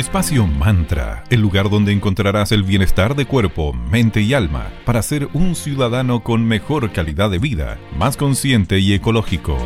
Espacio 0.00 0.46
Mantra, 0.46 1.24
el 1.28 1.42
lugar 1.42 1.68
donde 1.68 1.92
encontrarás 1.92 2.52
el 2.52 2.62
bienestar 2.62 3.14
de 3.14 3.26
cuerpo, 3.26 3.74
mente 3.74 4.22
y 4.22 4.32
alma 4.32 4.70
para 4.86 5.02
ser 5.02 5.28
un 5.34 5.54
ciudadano 5.54 6.24
con 6.24 6.42
mejor 6.42 6.90
calidad 6.90 7.28
de 7.28 7.38
vida, 7.38 7.78
más 7.98 8.16
consciente 8.16 8.78
y 8.78 8.94
ecológico. 8.94 9.58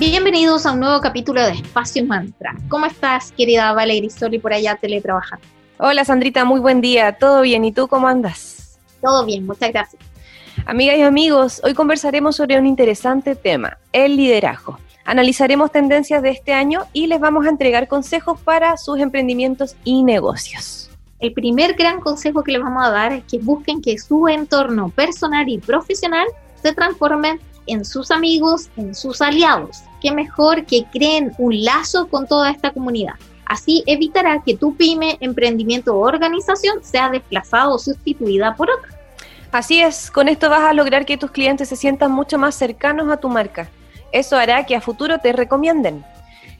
Bienvenidos 0.00 0.66
a 0.66 0.72
un 0.72 0.80
nuevo 0.80 1.00
capítulo 1.00 1.40
de 1.40 1.52
Espacio 1.52 2.04
Mantra. 2.04 2.56
¿Cómo 2.68 2.86
estás, 2.86 3.30
querida 3.30 3.72
Valeria 3.74 4.10
Soli, 4.10 4.40
por 4.40 4.52
allá 4.52 4.74
teletrabajando? 4.74 5.46
Hola, 5.78 6.04
Sandrita, 6.04 6.44
muy 6.44 6.58
buen 6.58 6.80
día. 6.80 7.12
¿Todo 7.12 7.42
bien? 7.42 7.64
¿Y 7.64 7.70
tú 7.70 7.86
cómo 7.86 8.08
andas? 8.08 8.80
Todo 9.00 9.24
bien, 9.24 9.46
muchas 9.46 9.70
gracias. 9.70 10.02
Amigas 10.66 10.98
y 10.98 11.02
amigos, 11.02 11.60
hoy 11.62 11.74
conversaremos 11.74 12.34
sobre 12.34 12.58
un 12.58 12.66
interesante 12.66 13.36
tema, 13.36 13.78
el 13.92 14.16
liderazgo. 14.16 14.80
Analizaremos 15.08 15.72
tendencias 15.72 16.20
de 16.22 16.28
este 16.28 16.52
año 16.52 16.82
y 16.92 17.06
les 17.06 17.18
vamos 17.18 17.46
a 17.46 17.48
entregar 17.48 17.88
consejos 17.88 18.38
para 18.42 18.76
sus 18.76 18.98
emprendimientos 18.98 19.74
y 19.82 20.02
negocios. 20.02 20.90
El 21.18 21.32
primer 21.32 21.76
gran 21.76 22.00
consejo 22.00 22.44
que 22.44 22.52
les 22.52 22.60
vamos 22.60 22.84
a 22.84 22.90
dar 22.90 23.14
es 23.14 23.24
que 23.24 23.38
busquen 23.38 23.80
que 23.80 23.96
su 23.96 24.28
entorno 24.28 24.90
personal 24.90 25.48
y 25.48 25.56
profesional 25.56 26.26
se 26.62 26.74
transformen 26.74 27.40
en 27.66 27.86
sus 27.86 28.10
amigos, 28.10 28.68
en 28.76 28.94
sus 28.94 29.22
aliados. 29.22 29.78
Qué 30.02 30.12
mejor 30.12 30.66
que 30.66 30.84
creen 30.92 31.32
un 31.38 31.64
lazo 31.64 32.08
con 32.08 32.26
toda 32.26 32.50
esta 32.50 32.70
comunidad. 32.74 33.14
Así 33.46 33.82
evitará 33.86 34.42
que 34.44 34.58
tu 34.58 34.76
pyme, 34.76 35.16
emprendimiento 35.20 35.94
o 35.96 36.06
organización 36.06 36.84
sea 36.84 37.08
desplazado 37.08 37.76
o 37.76 37.78
sustituida 37.78 38.56
por 38.56 38.68
otra. 38.68 38.90
Así 39.52 39.80
es, 39.80 40.10
con 40.10 40.28
esto 40.28 40.50
vas 40.50 40.64
a 40.64 40.74
lograr 40.74 41.06
que 41.06 41.16
tus 41.16 41.30
clientes 41.30 41.70
se 41.70 41.76
sientan 41.76 42.12
mucho 42.12 42.36
más 42.36 42.54
cercanos 42.54 43.10
a 43.10 43.16
tu 43.16 43.30
marca 43.30 43.70
eso 44.12 44.36
hará 44.36 44.66
que 44.66 44.76
a 44.76 44.80
futuro 44.80 45.18
te 45.18 45.32
recomienden. 45.32 46.04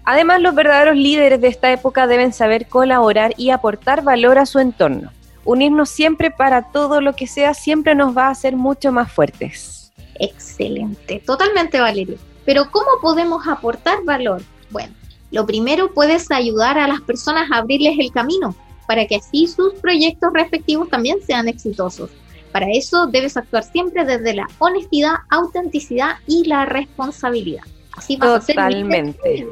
Además, 0.05 0.41
los 0.41 0.55
verdaderos 0.55 0.97
líderes 0.97 1.41
de 1.41 1.49
esta 1.49 1.71
época 1.71 2.07
deben 2.07 2.33
saber 2.33 2.67
colaborar 2.67 3.35
y 3.37 3.51
aportar 3.51 4.03
valor 4.03 4.39
a 4.39 4.47
su 4.47 4.59
entorno. 4.59 5.13
Unirnos 5.45 5.91
siempre 5.91 6.31
para 6.31 6.71
todo 6.73 7.01
lo 7.01 7.15
que 7.15 7.27
sea 7.27 7.55
siempre 7.55 7.95
nos 7.95 8.17
va 8.17 8.27
a 8.27 8.31
hacer 8.31 8.57
mucho 8.57 8.93
más 8.93 9.13
fuertes. 9.13 9.93
Excelente, 10.19 11.23
totalmente 11.25 11.81
Valeria. 11.81 12.17
Pero 12.45 12.71
¿cómo 12.71 12.87
podemos 13.03 13.47
aportar 13.47 14.03
valor? 14.05 14.43
Bueno, 14.71 14.95
lo 15.31 15.47
primero 15.47 15.93
puedes 15.93 16.31
ayudar 16.31 16.79
a 16.79 16.89
las 16.89 17.01
personas 17.03 17.51
a 17.51 17.59
abrirles 17.59 17.99
el 17.99 18.11
camino 18.11 18.55
para 18.87 19.07
que 19.07 19.17
así 19.17 19.47
sus 19.47 19.75
proyectos 19.75 20.33
respectivos 20.33 20.89
también 20.89 21.19
sean 21.27 21.47
exitosos. 21.49 22.11
Para 22.53 22.67
eso 22.71 23.07
debes 23.07 23.37
actuar 23.37 23.65
siempre 23.65 24.05
desde 24.05 24.35
la 24.35 24.47
honestidad, 24.59 25.15
autenticidad 25.31 26.17
y 26.27 26.47
la 26.47 26.65
responsabilidad. 26.65 27.63
Así 27.97 28.17
vas 28.17 28.47
Totalmente. 28.47 29.19
A 29.19 29.23
ser 29.23 29.47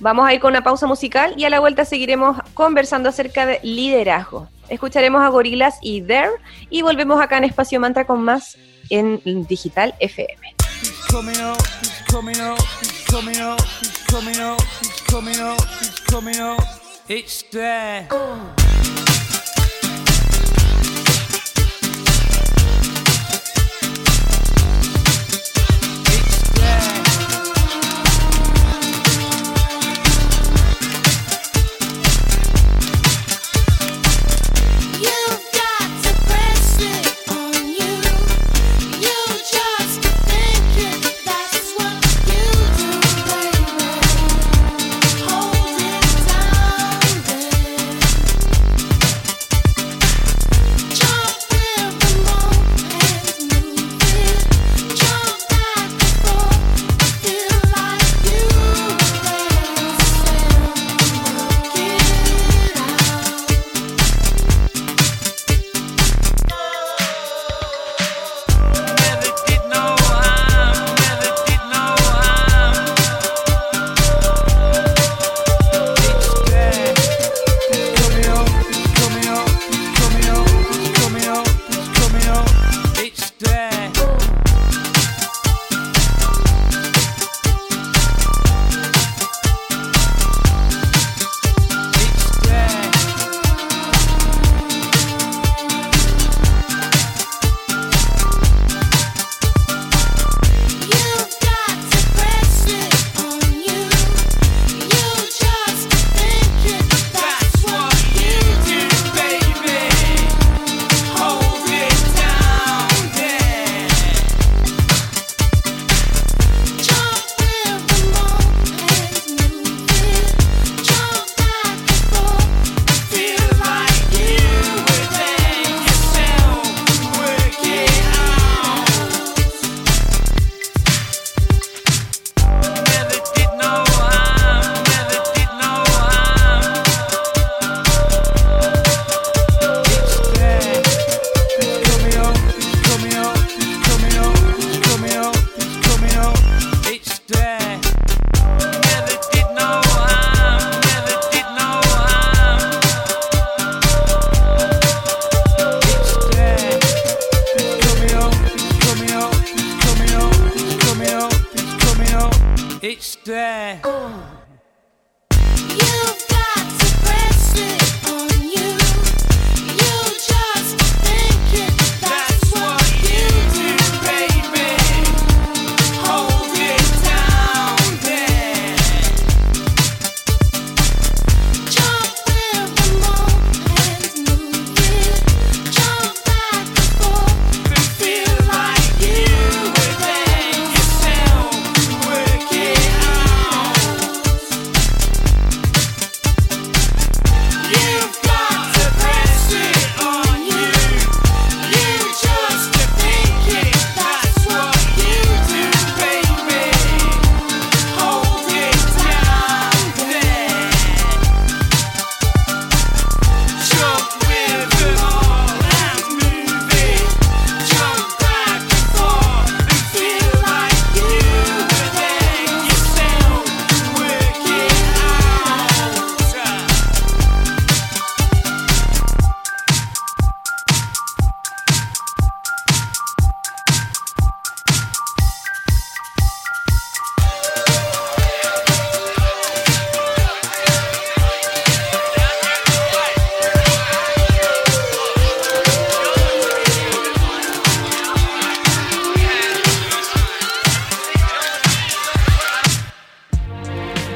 Vamos 0.00 0.26
a 0.26 0.32
ir 0.32 0.40
con 0.40 0.50
una 0.52 0.64
pausa 0.64 0.86
musical 0.86 1.34
y 1.36 1.44
a 1.44 1.50
la 1.50 1.60
vuelta 1.60 1.84
seguiremos 1.84 2.38
conversando 2.54 3.10
acerca 3.10 3.44
de 3.44 3.60
liderazgo. 3.62 4.48
Escucharemos 4.70 5.20
a 5.20 5.28
Gorilas 5.28 5.78
y 5.82 6.00
There 6.00 6.30
y 6.70 6.80
volvemos 6.80 7.20
acá 7.20 7.36
en 7.36 7.44
Espacio 7.44 7.80
Mantra 7.80 8.06
con 8.06 8.22
más 8.22 8.56
en 8.88 9.20
Digital 9.46 9.94
FM. 10.00 10.54
It's 17.12 17.42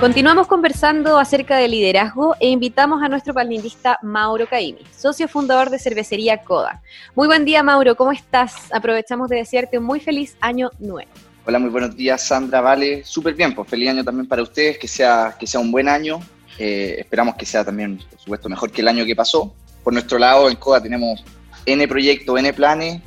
Continuamos 0.05 0.49
conversando 0.49 1.19
acerca 1.19 1.57
de 1.57 1.67
liderazgo 1.67 2.37
e 2.39 2.51
invitamos 2.51 3.03
a 3.03 3.09
nuestro 3.09 3.33
panelista 3.33 3.99
Mauro 4.03 4.47
Caimi, 4.47 4.83
socio 4.95 5.27
fundador 5.29 5.71
de 5.71 5.79
cervecería 5.79 6.45
Coda. 6.45 6.83
Muy 7.15 7.27
buen 7.27 7.47
día 7.47 7.63
Mauro, 7.63 7.97
¿cómo 7.97 8.13
estás? 8.13 8.71
Aprovechamos 8.71 9.31
de 9.31 9.37
desearte 9.37 9.79
un 9.79 9.85
muy 9.85 10.01
feliz 10.01 10.37
año 10.43 10.69
nuevo. 10.79 11.11
Hola, 11.47 11.59
muy 11.59 11.71
buenos 11.71 11.97
días 11.97 12.21
Sandra, 12.21 12.61
Vale, 12.61 13.03
súper 13.03 13.33
bien, 13.33 13.55
pues 13.55 13.67
feliz 13.67 13.89
año 13.89 14.05
también 14.05 14.29
para 14.29 14.43
ustedes, 14.43 14.77
que 14.77 14.87
sea, 14.87 15.37
que 15.41 15.47
sea 15.47 15.59
un 15.59 15.73
buen 15.73 15.89
año, 15.89 16.21
eh, 16.59 16.97
esperamos 16.99 17.37
que 17.37 17.47
sea 17.47 17.65
también, 17.65 17.97
por 17.97 18.19
supuesto, 18.19 18.51
mejor 18.51 18.71
que 18.73 18.83
el 18.83 18.89
año 18.89 19.07
que 19.07 19.17
pasó. 19.17 19.55
Por 19.83 19.95
nuestro 19.95 20.19
lado, 20.19 20.51
en 20.51 20.57
Coda 20.57 20.83
tenemos 20.83 21.25
N 21.65 21.89
proyectos, 21.89 22.39
N 22.39 22.53
planes, 22.53 23.01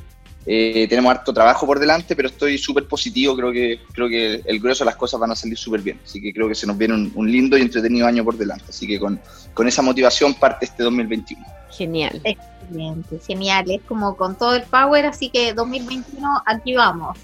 eh, 0.50 0.86
tenemos 0.88 1.10
harto 1.10 1.30
trabajo 1.30 1.66
por 1.66 1.78
delante, 1.78 2.16
pero 2.16 2.28
estoy 2.28 2.56
súper 2.56 2.88
positivo. 2.88 3.36
Creo 3.36 3.52
que, 3.52 3.80
creo 3.92 4.08
que 4.08 4.40
el 4.46 4.58
grueso 4.58 4.82
de 4.82 4.86
las 4.86 4.96
cosas 4.96 5.20
van 5.20 5.30
a 5.30 5.36
salir 5.36 5.58
súper 5.58 5.82
bien. 5.82 6.00
Así 6.02 6.22
que 6.22 6.32
creo 6.32 6.48
que 6.48 6.54
se 6.54 6.66
nos 6.66 6.78
viene 6.78 6.94
un, 6.94 7.30
lindo 7.30 7.58
y 7.58 7.60
entretenido 7.60 8.06
año 8.06 8.24
por 8.24 8.38
delante. 8.38 8.64
Así 8.70 8.86
que 8.86 8.98
con, 8.98 9.20
con 9.52 9.68
esa 9.68 9.82
motivación 9.82 10.32
parte 10.32 10.64
este 10.64 10.84
2021. 10.84 11.44
Genial. 11.70 12.22
Excelente, 12.24 13.18
genial. 13.26 13.70
Es 13.70 13.82
como 13.82 14.16
con 14.16 14.38
todo 14.38 14.54
el 14.54 14.62
power. 14.62 15.04
Así 15.04 15.28
que 15.28 15.52
2021, 15.52 16.42
aquí 16.46 16.74
vamos. 16.74 17.18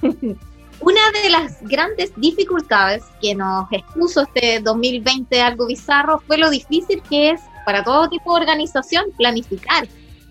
Una 0.80 1.00
de 1.22 1.28
las 1.28 1.60
grandes 1.60 2.12
dificultades 2.16 3.02
que 3.20 3.34
nos 3.34 3.70
expuso 3.70 4.22
este 4.22 4.60
2020 4.60 5.38
algo 5.42 5.66
bizarro 5.66 6.22
fue 6.26 6.38
lo 6.38 6.48
difícil 6.48 7.02
que 7.10 7.32
es 7.32 7.42
para 7.66 7.84
todo 7.84 8.08
tipo 8.08 8.34
de 8.34 8.40
organización 8.40 9.04
planificar 9.18 9.86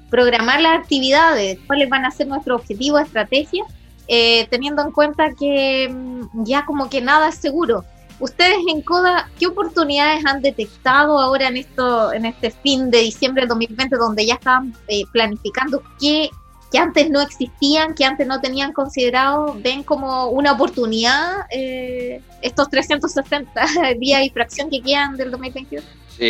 programar 0.09 0.61
las 0.61 0.79
actividades, 0.79 1.59
cuáles 1.67 1.89
van 1.89 2.05
a 2.05 2.11
ser 2.11 2.27
nuestros 2.27 2.61
objetivos, 2.61 3.01
estrategias, 3.01 3.67
eh, 4.07 4.47
teniendo 4.49 4.81
en 4.81 4.91
cuenta 4.91 5.33
que 5.33 5.87
mm, 5.87 6.43
ya 6.43 6.65
como 6.65 6.89
que 6.89 7.01
nada 7.01 7.29
es 7.29 7.35
seguro. 7.35 7.85
Ustedes 8.19 8.57
en 8.67 8.81
CODA, 8.81 9.29
¿qué 9.39 9.47
oportunidades 9.47 10.25
han 10.25 10.41
detectado 10.41 11.19
ahora 11.19 11.47
en 11.47 11.57
esto, 11.57 12.11
en 12.11 12.25
este 12.25 12.51
fin 12.51 12.91
de 12.91 12.99
diciembre 12.99 13.43
del 13.43 13.49
2020, 13.49 13.95
donde 13.95 14.25
ya 14.25 14.33
estaban 14.33 14.75
eh, 14.87 15.03
planificando 15.11 15.81
qué 15.99 16.29
que 16.71 16.77
antes 16.77 17.09
no 17.09 17.19
existían, 17.21 17.95
que 17.95 18.05
antes 18.05 18.27
no 18.27 18.41
tenían 18.41 18.73
considerado, 18.73 19.57
ven 19.63 19.81
como 19.83 20.27
una 20.27 20.51
oportunidad 20.51 21.47
eh, 21.49 22.21
estos 22.43 22.69
360 22.69 23.65
días 23.99 24.23
y 24.23 24.29
fracción 24.29 24.69
que 24.69 24.81
quedan 24.81 25.17
del 25.17 25.31
2021? 25.31 25.83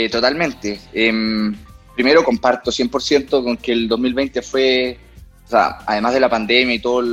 totalmente. 0.09 0.79
Em, 0.93 1.55
primero 1.95 2.23
comparto 2.23 2.71
100% 2.71 3.43
con 3.43 3.57
que 3.57 3.71
el 3.71 3.87
2020 3.87 4.41
fue, 4.41 4.97
o 5.45 5.49
sea, 5.49 5.79
además 5.85 6.13
de 6.13 6.19
la 6.19 6.29
pandemia 6.29 6.75
y 6.75 6.79
todos 6.79 7.05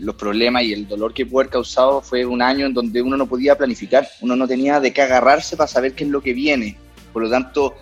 los 0.00 0.14
problemas 0.14 0.62
y 0.62 0.72
el 0.72 0.88
dolor 0.88 1.12
que 1.12 1.26
pudo 1.26 1.40
haber 1.40 1.50
causado, 1.50 2.00
fue 2.00 2.24
un 2.24 2.42
año 2.42 2.66
en 2.66 2.74
donde 2.74 3.02
uno 3.02 3.16
no 3.16 3.26
podía 3.26 3.56
planificar, 3.56 4.08
uno 4.20 4.36
no 4.36 4.46
tenía 4.46 4.80
de 4.80 4.92
qué 4.92 5.02
agarrarse 5.02 5.56
para 5.56 5.68
saber 5.68 5.94
qué 5.94 6.04
es 6.04 6.10
lo 6.10 6.22
que 6.22 6.32
viene. 6.32 6.76
Por 7.12 7.22
lo 7.22 7.30
tanto, 7.30 7.74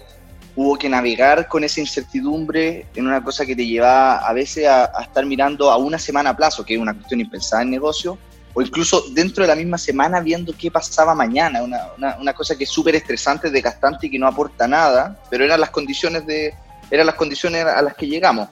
hubo 0.57 0.77
que 0.77 0.89
navegar 0.89 1.49
con 1.49 1.63
esa 1.65 1.81
incertidumbre 1.81 2.87
en 2.95 3.07
una 3.07 3.23
cosa 3.23 3.47
que 3.47 3.55
te 3.55 3.67
lleva 3.67 4.19
a 4.19 4.33
veces 4.33 4.67
a, 4.67 4.91
a 4.95 5.03
estar 5.03 5.25
mirando 5.25 5.71
a 5.71 5.77
una 5.77 5.99
semana 5.99 6.31
a 6.31 6.37
plazo, 6.37 6.65
que 6.65 6.75
es 6.75 6.81
una 6.81 6.95
cuestión 6.95 7.21
impensada 7.21 7.63
en 7.63 7.71
negocio, 7.71 8.19
o 8.55 8.63
incluso 8.63 9.05
dentro 9.13 9.45
de 9.45 9.49
la 9.49 9.55
misma 9.55 9.79
semana 9.79 10.21
viendo 10.21 10.53
qué 10.57 10.71
pasaba 10.71 11.15
mañana, 11.15 11.63
una, 11.63 12.17
una, 12.19 12.33
cosa 12.35 12.57
que 12.57 12.65
es 12.65 12.71
súper 12.71 12.97
estresante, 12.97 13.51
desgastante 13.51 14.07
y 14.07 14.11
que 14.11 14.19
no 14.19 14.27
aporta 14.27 14.67
nada, 14.67 15.21
pero 15.31 15.45
eran 15.45 15.61
las 15.61 15.71
condiciones, 15.71 16.27
de, 16.27 16.55
eran 16.91 17.07
las 17.07 17.15
condiciones 17.15 17.65
a 17.65 17.81
las 17.83 17.95
que 17.95 18.07
llegamos. 18.07 18.49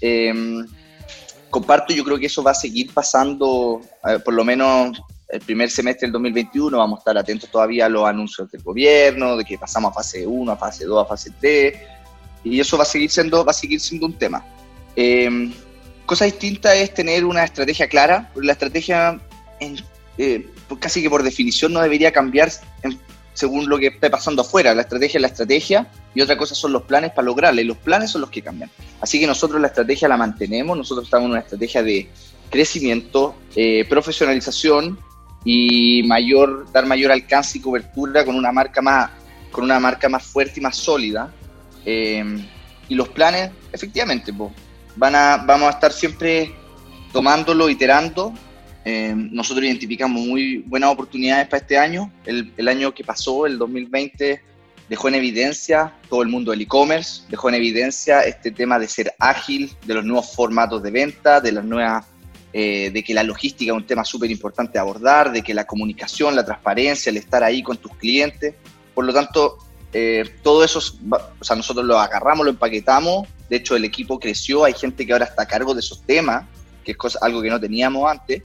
Em, 0.00 0.66
comparto, 1.50 1.92
yo 1.92 2.04
creo 2.04 2.18
que 2.18 2.26
eso 2.26 2.42
va 2.42 2.52
a 2.52 2.54
seguir 2.54 2.94
pasando, 2.94 3.80
por 4.24 4.34
lo 4.34 4.44
menos 4.44 5.00
el 5.28 5.40
primer 5.40 5.70
semestre 5.70 6.06
del 6.06 6.12
2021, 6.12 6.76
vamos 6.76 6.98
a 6.98 7.00
estar 7.00 7.18
atentos 7.18 7.50
todavía 7.50 7.86
a 7.86 7.88
los 7.88 8.06
anuncios 8.06 8.50
del 8.50 8.62
gobierno, 8.62 9.36
de 9.36 9.44
que 9.44 9.58
pasamos 9.58 9.90
a 9.90 9.94
fase 9.94 10.26
1, 10.26 10.52
a 10.52 10.56
fase 10.56 10.84
2, 10.84 11.04
a 11.04 11.08
fase 11.08 11.32
3, 11.40 11.78
y 12.44 12.60
eso 12.60 12.76
va 12.76 12.84
a 12.84 12.86
seguir 12.86 13.10
siendo, 13.10 13.44
va 13.44 13.50
a 13.50 13.54
seguir 13.54 13.80
siendo 13.80 14.06
un 14.06 14.14
tema. 14.14 14.44
Eh, 14.94 15.52
cosa 16.06 16.24
distinta 16.24 16.74
es 16.74 16.92
tener 16.94 17.24
una 17.24 17.44
estrategia 17.44 17.88
clara, 17.88 18.30
la 18.34 18.52
estrategia 18.52 19.20
eh, 20.18 20.46
pues 20.68 20.80
casi 20.80 21.02
que 21.02 21.10
por 21.10 21.22
definición 21.22 21.72
no 21.72 21.80
debería 21.80 22.12
cambiar 22.12 22.50
según 23.32 23.68
lo 23.68 23.78
que 23.78 23.88
esté 23.88 24.10
pasando 24.10 24.42
afuera. 24.42 24.74
La 24.74 24.82
estrategia 24.82 25.18
es 25.18 25.22
la 25.22 25.28
estrategia 25.28 25.86
y 26.14 26.20
otra 26.20 26.36
cosa 26.36 26.54
son 26.54 26.72
los 26.72 26.82
planes 26.82 27.12
para 27.12 27.26
lograrla 27.26 27.60
y 27.60 27.64
los 27.64 27.78
planes 27.78 28.10
son 28.10 28.20
los 28.20 28.30
que 28.30 28.42
cambian. 28.42 28.70
Así 29.00 29.18
que 29.18 29.26
nosotros 29.26 29.60
la 29.60 29.68
estrategia 29.68 30.08
la 30.08 30.16
mantenemos, 30.16 30.76
nosotros 30.76 31.06
estamos 31.06 31.26
en 31.26 31.30
una 31.32 31.40
estrategia 31.40 31.82
de 31.82 32.10
crecimiento, 32.50 33.36
eh, 33.54 33.86
profesionalización 33.88 34.98
y 35.44 36.02
mayor, 36.02 36.70
dar 36.72 36.84
mayor 36.84 37.12
alcance 37.12 37.58
y 37.58 37.60
cobertura 37.60 38.24
con 38.24 38.34
una 38.34 38.52
marca 38.52 38.82
más, 38.82 39.10
con 39.50 39.64
una 39.64 39.80
marca 39.80 40.08
más 40.08 40.24
fuerte 40.24 40.60
y 40.60 40.62
más 40.62 40.76
sólida. 40.76 41.32
Eh, 41.86 42.46
y 42.88 42.94
los 42.94 43.08
planes, 43.08 43.52
efectivamente, 43.72 44.32
van 44.96 45.46
vamos 45.46 45.68
a 45.68 45.70
estar 45.70 45.92
siempre 45.92 46.54
tomándolo, 47.12 47.70
iterando 47.70 48.34
eh, 48.84 49.14
nosotros 49.14 49.64
identificamos 49.64 50.24
muy 50.24 50.58
buenas 50.66 50.90
oportunidades 50.90 51.48
para 51.48 51.60
este 51.60 51.78
año. 51.78 52.12
El, 52.24 52.52
el, 52.56 52.68
año 52.68 52.94
que 52.94 53.04
pasó, 53.04 53.46
el 53.46 53.58
2020, 53.58 54.40
dejó 54.90 55.08
en 55.08 55.14
evidencia 55.14 55.94
todo 56.08 56.22
el 56.22 56.28
mundo 56.28 56.50
del 56.50 56.62
e-commerce, 56.62 57.22
dejó 57.28 57.48
en 57.48 57.54
evidencia 57.54 58.22
este 58.22 58.50
tema 58.50 58.78
de 58.78 58.88
ser 58.88 59.14
ágil, 59.20 59.70
de 59.86 59.94
los 59.94 60.04
nuevos 60.04 60.34
formatos 60.34 60.82
de 60.82 60.90
venta, 60.90 61.40
de 61.40 61.52
las 61.52 61.64
nuevas, 61.64 62.06
eh, 62.52 62.90
de 62.92 63.04
que 63.04 63.14
la 63.14 63.22
logística 63.22 63.70
es 63.70 63.76
un 63.76 63.86
tema 63.86 64.04
súper 64.04 64.30
importante 64.30 64.78
a 64.78 64.80
abordar, 64.80 65.30
de 65.30 65.42
que 65.42 65.54
la 65.54 65.64
comunicación, 65.64 66.34
la 66.34 66.44
transparencia, 66.44 67.10
el 67.10 67.18
estar 67.18 67.44
ahí 67.44 67.62
con 67.62 67.76
tus 67.76 67.94
clientes. 67.96 68.56
Por 68.92 69.04
lo 69.04 69.12
tanto, 69.12 69.58
eh, 69.92 70.24
todo 70.42 70.64
eso, 70.64 70.80
o 70.80 71.44
sea, 71.44 71.54
nosotros 71.54 71.86
lo 71.86 71.98
agarramos, 71.98 72.44
lo 72.44 72.50
empaquetamos. 72.50 73.28
De 73.48 73.56
hecho, 73.56 73.76
el 73.76 73.84
equipo 73.84 74.18
creció, 74.18 74.64
hay 74.64 74.74
gente 74.74 75.06
que 75.06 75.12
ahora 75.12 75.26
está 75.26 75.42
a 75.42 75.46
cargo 75.46 75.72
de 75.72 75.80
esos 75.80 76.02
temas, 76.02 76.46
que 76.84 76.92
es 76.92 76.96
cosa, 76.96 77.20
algo 77.22 77.40
que 77.42 77.50
no 77.50 77.60
teníamos 77.60 78.10
antes. 78.10 78.42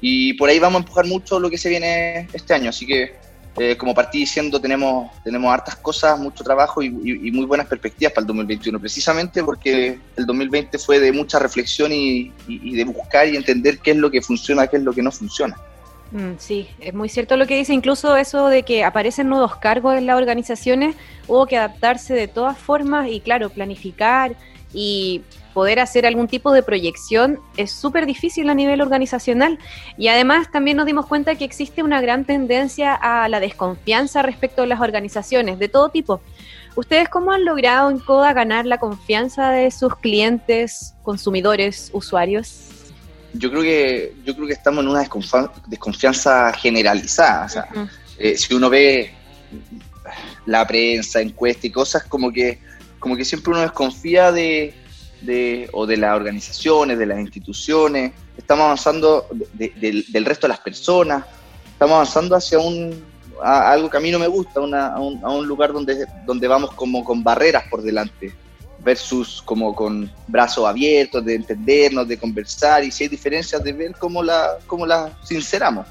Y 0.00 0.34
por 0.34 0.48
ahí 0.48 0.58
vamos 0.58 0.80
a 0.80 0.82
empujar 0.82 1.06
mucho 1.06 1.38
lo 1.38 1.50
que 1.50 1.58
se 1.58 1.68
viene 1.68 2.28
este 2.32 2.54
año. 2.54 2.70
Así 2.70 2.86
que, 2.86 3.14
eh, 3.56 3.76
como 3.76 3.94
partí 3.94 4.20
diciendo, 4.20 4.60
tenemos, 4.60 5.10
tenemos 5.22 5.52
hartas 5.52 5.76
cosas, 5.76 6.18
mucho 6.18 6.44
trabajo 6.44 6.82
y, 6.82 6.90
muy 6.90 7.44
buenas 7.44 7.66
perspectivas 7.66 8.12
para 8.12 8.22
el 8.22 8.26
2021, 8.28 8.78
precisamente 8.80 9.42
porque 9.42 9.98
el 10.16 10.26
2020 10.26 10.78
fue 10.78 11.00
de 11.00 11.12
mucha 11.12 11.38
reflexión 11.38 11.92
y, 11.92 12.32
de 12.48 12.84
buscar 12.84 13.28
y 13.28 13.36
entender 13.36 13.78
qué 13.78 13.92
es 13.92 13.96
lo 13.96 14.10
que 14.10 14.22
funciona, 14.22 14.66
qué 14.66 14.76
es 14.76 14.82
lo 14.82 14.92
que 14.92 15.02
no 15.02 15.10
funciona. 15.10 15.56
Mm, 16.12 16.32
sí, 16.38 16.68
es 16.80 16.92
muy 16.92 17.08
cierto 17.08 17.36
lo 17.36 17.46
que 17.46 17.56
dice, 17.56 17.72
incluso 17.72 18.16
eso 18.16 18.48
de 18.48 18.64
que 18.64 18.82
aparecen 18.82 19.28
nuevos 19.28 19.56
cargos 19.56 19.96
en 19.96 20.06
las 20.06 20.16
organizaciones, 20.16 20.96
hubo 21.28 21.46
que 21.46 21.56
adaptarse 21.56 22.14
de 22.14 22.26
todas 22.26 22.58
formas 22.58 23.08
y 23.08 23.20
claro, 23.20 23.50
planificar 23.50 24.34
y 24.72 25.22
poder 25.52 25.80
hacer 25.80 26.06
algún 26.06 26.28
tipo 26.28 26.52
de 26.52 26.62
proyección 26.62 27.38
es 27.56 27.70
súper 27.72 28.06
difícil 28.06 28.48
a 28.48 28.54
nivel 28.54 28.80
organizacional. 28.80 29.58
Y 29.98 30.08
además 30.08 30.50
también 30.50 30.76
nos 30.76 30.86
dimos 30.86 31.06
cuenta 31.06 31.34
que 31.34 31.44
existe 31.44 31.82
una 31.82 32.00
gran 32.00 32.24
tendencia 32.24 32.94
a 32.94 33.28
la 33.28 33.40
desconfianza 33.40 34.22
respecto 34.22 34.62
a 34.62 34.66
las 34.66 34.80
organizaciones 34.80 35.58
de 35.58 35.68
todo 35.68 35.88
tipo. 35.88 36.20
¿Ustedes 36.76 37.08
cómo 37.08 37.32
han 37.32 37.44
logrado 37.44 37.90
en 37.90 37.98
CODA 37.98 38.32
ganar 38.32 38.64
la 38.64 38.78
confianza 38.78 39.50
de 39.50 39.70
sus 39.70 39.96
clientes, 39.96 40.94
consumidores, 41.02 41.90
usuarios? 41.92 42.68
Yo 43.32 43.50
creo 43.50 43.62
que, 43.62 44.14
yo 44.24 44.34
creo 44.34 44.46
que 44.46 44.52
estamos 44.54 44.84
en 44.84 44.90
una 44.90 45.06
desconfianza 45.66 46.52
generalizada. 46.52 47.68
Eh, 48.18 48.36
si 48.36 48.54
uno 48.54 48.70
ve 48.70 49.12
la 50.46 50.66
prensa, 50.66 51.20
encuestas 51.20 51.64
y 51.64 51.70
cosas, 51.70 52.04
como 52.04 52.32
que, 52.32 52.58
como 52.98 53.16
que 53.16 53.24
siempre 53.24 53.52
uno 53.52 53.60
desconfía 53.62 54.32
de, 54.32 54.74
de, 55.22 55.68
o 55.72 55.86
de 55.86 55.96
las 55.96 56.16
organizaciones, 56.16 56.98
de 56.98 57.06
las 57.06 57.18
instituciones, 57.18 58.12
estamos 58.36 58.64
avanzando 58.64 59.26
del 59.54 60.24
resto 60.24 60.46
de 60.46 60.52
las 60.52 60.60
personas, 60.60 61.24
estamos 61.72 61.94
avanzando 61.94 62.36
hacia 62.36 62.58
un, 62.58 63.04
algo 63.42 63.88
que 63.88 63.96
a 63.96 64.00
mí 64.00 64.10
no 64.10 64.18
me 64.18 64.28
gusta, 64.28 64.60
a, 64.60 65.00
un, 65.00 65.46
lugar 65.46 65.72
donde, 65.72 66.06
donde 66.26 66.48
vamos 66.48 66.72
como 66.74 67.04
con 67.04 67.22
barreras 67.22 67.64
por 67.70 67.82
delante, 67.82 68.34
versus 68.82 69.42
como 69.42 69.74
con 69.74 70.10
brazos 70.26 70.66
abiertos, 70.66 71.24
de 71.24 71.34
entendernos, 71.34 72.08
de 72.08 72.18
conversar, 72.18 72.84
y 72.84 72.90
si 72.90 73.04
hay 73.04 73.08
diferencias, 73.08 73.62
de 73.62 73.72
ver 73.72 73.94
cómo 73.98 74.22
la, 74.22 74.58
cómo 74.66 74.86
la 74.86 75.18
sinceramos. 75.22 75.86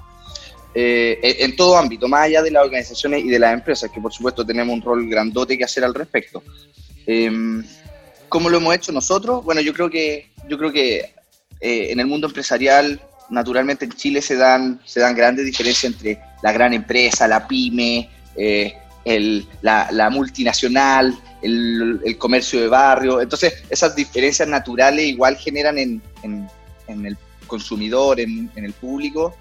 Eh, 0.73 1.37
en 1.39 1.55
todo 1.55 1.77
ámbito, 1.77 2.07
más 2.07 2.25
allá 2.25 2.43
de 2.43 2.51
las 2.51 2.63
organizaciones 2.63 3.23
y 3.25 3.29
de 3.29 3.39
las 3.39 3.53
empresas, 3.53 3.89
que 3.91 3.99
por 3.99 4.13
supuesto 4.13 4.45
tenemos 4.45 4.73
un 4.73 4.81
rol 4.81 5.07
grandote 5.09 5.57
que 5.57 5.63
hacer 5.63 5.83
al 5.83 5.93
respecto. 5.93 6.43
Em, 7.07 7.63
¿Cómo 8.29 8.49
lo 8.49 8.57
hemos 8.57 8.75
hecho 8.75 8.91
nosotros? 8.91 9.43
Bueno, 9.43 9.61
yo 9.61 9.73
creo 9.73 9.89
que, 9.89 10.31
yo 10.47 10.57
creo 10.57 10.71
que 10.71 11.13
eh, 11.59 11.91
en 11.91 11.99
el 11.99 12.07
mundo 12.07 12.27
empresarial, 12.27 13.01
naturalmente 13.29 13.85
en 13.85 13.91
Chile 13.91 14.21
se 14.21 14.35
dan, 14.35 14.79
se 14.85 14.99
dan 14.99 15.15
grandes 15.15 15.45
diferencias 15.45 15.93
entre 15.93 16.19
la 16.41 16.51
gran 16.51 16.73
empresa, 16.73 17.27
la 17.27 17.47
pyme, 17.47 18.09
eh, 18.35 18.73
la, 19.61 20.09
multinacional, 20.11 21.17
el, 21.41 22.15
comercio 22.17 22.61
de 22.61 22.67
barrio. 22.67 23.21
Entonces, 23.21 23.63
esas 23.69 23.95
diferencias 23.95 24.47
naturales 24.47 25.05
igual 25.05 25.35
generan 25.35 25.77
en, 25.77 26.01
el 26.87 27.17
consumidor, 27.47 28.19
en, 28.19 28.51
el 28.55 28.73
público, 28.73 29.35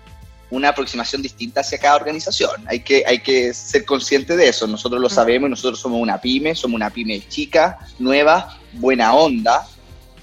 una 0.50 0.70
aproximación 0.70 1.22
distinta 1.22 1.60
hacia 1.60 1.78
cada 1.78 1.96
organización. 1.96 2.64
Hay 2.66 2.80
que, 2.80 3.04
hay 3.06 3.20
que 3.20 3.52
ser 3.52 3.84
consciente 3.84 4.36
de 4.36 4.48
eso. 4.48 4.66
Nosotros 4.66 5.00
lo 5.00 5.08
sabemos 5.08 5.50
nosotros 5.50 5.78
somos 5.78 6.00
una 6.00 6.20
pyme, 6.20 6.54
somos 6.54 6.76
una 6.76 6.90
pyme 6.90 7.22
chica, 7.28 7.78
nueva, 7.98 8.58
buena 8.72 9.14
onda. 9.14 9.66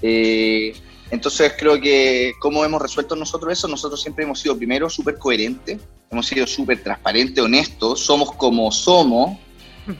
Eh, 0.02 0.74
entonces 1.10 1.52
creo 1.56 1.80
que 1.80 2.32
cómo 2.40 2.64
hemos 2.64 2.82
resuelto 2.82 3.14
nosotros 3.14 3.52
eso, 3.52 3.68
nosotros 3.68 4.02
siempre 4.02 4.24
hemos 4.24 4.40
sido 4.40 4.56
primero 4.56 4.90
súper 4.90 5.18
coherentes, 5.18 5.78
hemos 6.10 6.26
sido 6.26 6.46
súper 6.46 6.82
transparentes, 6.82 7.42
honestos, 7.42 8.00
somos 8.00 8.32
como 8.32 8.72
somos, 8.72 9.38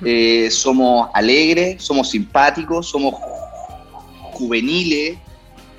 eh, 0.04 0.48
somos 0.50 1.08
alegres, 1.14 1.82
somos 1.82 2.10
simpáticos, 2.10 2.88
somos 2.88 3.14
juveniles, 4.32 5.16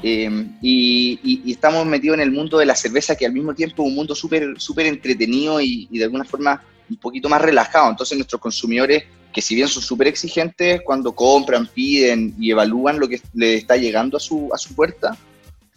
Em, 0.04 0.58
y, 0.62 1.52
estamos 1.52 1.86
metidos 1.86 2.16
en 2.16 2.22
el 2.22 2.32
mundo 2.32 2.58
de 2.60 2.66
la 2.66 2.76
cerveza, 2.76 3.16
que 3.16 3.26
al 3.26 3.34
mismo 3.34 3.54
tiempo 3.56 3.84
es 3.84 3.90
un 3.90 3.96
mundo 3.96 4.14
súper 4.14 4.60
súper 4.60 4.86
entretenido 4.86 5.60
y, 5.60 5.88
de 5.92 6.04
alguna 6.04 6.24
forma 6.24 6.64
un 6.90 6.98
poquito 6.98 7.30
más 7.30 7.42
relajado. 7.42 7.90
Entonces 7.90 8.18
nuestros 8.18 8.42
consumidores, 8.42 9.04
que 9.34 9.42
si 9.42 9.56
bien 9.56 9.68
son 9.68 9.84
súper 9.84 10.08
exigentes, 10.08 10.82
cuando 10.86 11.14
compran, 11.14 11.68
piden 11.68 12.36
y 12.40 12.52
evalúan 12.52 13.00
lo 13.00 13.08
que 13.08 13.20
les 13.34 13.62
está 13.62 13.76
llegando 13.76 14.18
a 14.18 14.20
su, 14.20 14.50
a 14.54 14.58
su 14.58 14.76
puerta, 14.76 15.18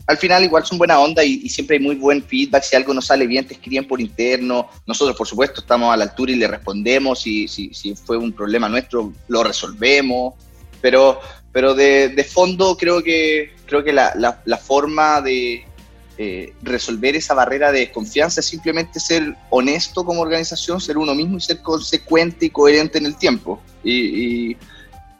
al 0.06 0.16
final 0.16 0.42
igual 0.42 0.66
son 0.66 0.78
buena 0.78 0.98
onda 0.98 1.22
y, 1.24 1.48
siempre 1.48 1.76
hay 1.76 1.82
muy 1.82 1.94
buen 1.94 2.22
feedback. 2.22 2.64
Si 2.64 2.76
algo 2.76 2.92
no 2.92 3.00
sale 3.00 3.26
bien, 3.26 3.46
te 3.46 3.54
escriben 3.54 3.86
por 3.86 4.00
interno. 4.00 4.68
Nosotros, 4.86 5.16
por 5.16 5.26
supuesto, 5.26 5.60
estamos 5.60 5.92
a 5.92 5.96
la 5.96 6.04
altura 6.04 6.32
y 6.32 6.36
le 6.36 6.48
respondemos. 6.48 7.20
Si, 7.20 7.46
si 7.48 7.94
fue 7.94 8.16
un 8.16 8.32
problema 8.32 8.68
nuestro, 8.68 9.12
lo 9.28 9.44
resolvemos. 9.44 10.34
Pero, 10.80 11.20
pero 11.52 11.74
de, 11.74 12.08
de 12.08 12.24
fondo 12.24 12.76
creo 12.76 13.02
que 13.02 13.52
creo 13.66 13.84
que 13.84 13.92
la, 13.92 14.12
la, 14.44 14.58
forma 14.58 15.20
de 15.20 15.64
eh, 16.18 16.52
resolver 16.62 17.14
esa 17.14 17.34
barrera 17.34 17.70
de 17.70 17.80
desconfianza 17.80 18.40
es 18.40 18.46
simplemente 18.46 18.98
ser 18.98 19.36
honesto 19.48 20.04
como 20.04 20.22
organización, 20.22 20.80
ser 20.80 20.98
uno 20.98 21.14
mismo 21.14 21.38
y 21.38 21.40
ser 21.40 21.62
consecuente 21.62 22.46
y 22.46 22.50
coherente 22.50 22.98
en 22.98 23.06
el 23.06 23.16
tiempo. 23.16 23.60
Y, 23.84 24.56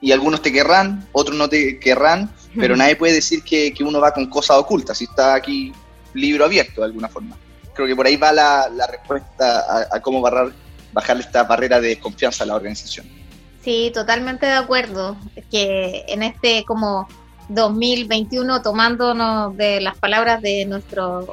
y, 0.00 0.12
algunos 0.12 0.42
te 0.42 0.52
querrán, 0.52 1.08
otros 1.12 1.36
no 1.36 1.48
te 1.48 1.78
querrán, 1.78 2.32
pero 2.56 2.74
nadie 2.74 2.96
puede 2.96 3.14
decir 3.14 3.42
que, 3.44 3.72
que, 3.72 3.84
uno 3.84 4.00
va 4.00 4.12
con 4.12 4.26
cosas 4.26 4.56
ocultas, 4.56 4.98
si 4.98 5.04
está 5.04 5.34
aquí 5.34 5.72
libro 6.14 6.44
abierto 6.44 6.80
de 6.80 6.88
alguna 6.88 7.08
forma. 7.08 7.36
Creo 7.74 7.86
que 7.86 7.94
por 7.94 8.06
ahí 8.06 8.16
va 8.16 8.32
la, 8.32 8.68
la 8.68 8.86
respuesta 8.88 9.60
a, 9.60 9.96
a 9.96 10.02
cómo 10.02 10.20
barrar, 10.20 10.52
bajar 10.92 11.20
esta 11.20 11.44
barrera 11.44 11.80
de 11.80 11.88
desconfianza 11.88 12.42
a 12.44 12.48
la 12.48 12.56
organización. 12.56 13.19
Sí, 13.62 13.90
totalmente 13.92 14.46
de 14.46 14.54
acuerdo. 14.54 15.16
Que 15.50 16.04
en 16.08 16.22
este 16.22 16.64
como 16.64 17.06
2021 17.48 18.62
tomándonos 18.62 19.56
de 19.56 19.80
las 19.80 19.96
palabras 19.98 20.40
de 20.40 20.64
nuestros 20.66 21.26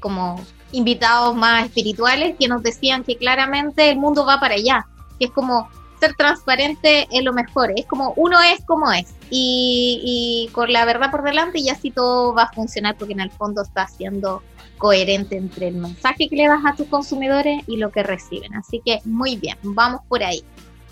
como 0.00 0.40
invitados 0.72 1.34
más 1.34 1.66
espirituales 1.66 2.36
que 2.38 2.48
nos 2.48 2.62
decían 2.62 3.04
que 3.04 3.16
claramente 3.16 3.90
el 3.90 3.98
mundo 3.98 4.24
va 4.24 4.40
para 4.40 4.54
allá, 4.54 4.86
que 5.18 5.26
es 5.26 5.30
como 5.30 5.68
ser 6.00 6.14
transparente 6.14 7.06
es 7.10 7.22
lo 7.22 7.32
mejor, 7.32 7.72
es 7.76 7.86
como 7.86 8.12
uno 8.16 8.40
es 8.42 8.64
como 8.64 8.90
es 8.90 9.14
y, 9.30 10.48
y 10.48 10.52
con 10.52 10.72
la 10.72 10.84
verdad 10.84 11.10
por 11.10 11.22
delante 11.22 11.60
y 11.60 11.68
así 11.68 11.90
todo 11.90 12.34
va 12.34 12.44
a 12.44 12.52
funcionar 12.52 12.96
porque 12.96 13.12
en 13.12 13.20
el 13.20 13.30
fondo 13.30 13.62
está 13.62 13.86
siendo 13.86 14.42
coherente 14.78 15.36
entre 15.36 15.68
el 15.68 15.76
mensaje 15.76 16.28
que 16.28 16.34
le 16.34 16.48
das 16.48 16.62
a 16.66 16.74
tus 16.74 16.88
consumidores 16.88 17.62
y 17.68 17.76
lo 17.76 17.92
que 17.92 18.02
reciben. 18.02 18.52
Así 18.56 18.82
que 18.84 18.98
muy 19.04 19.36
bien, 19.36 19.56
vamos 19.62 20.00
por 20.08 20.24
ahí. 20.24 20.42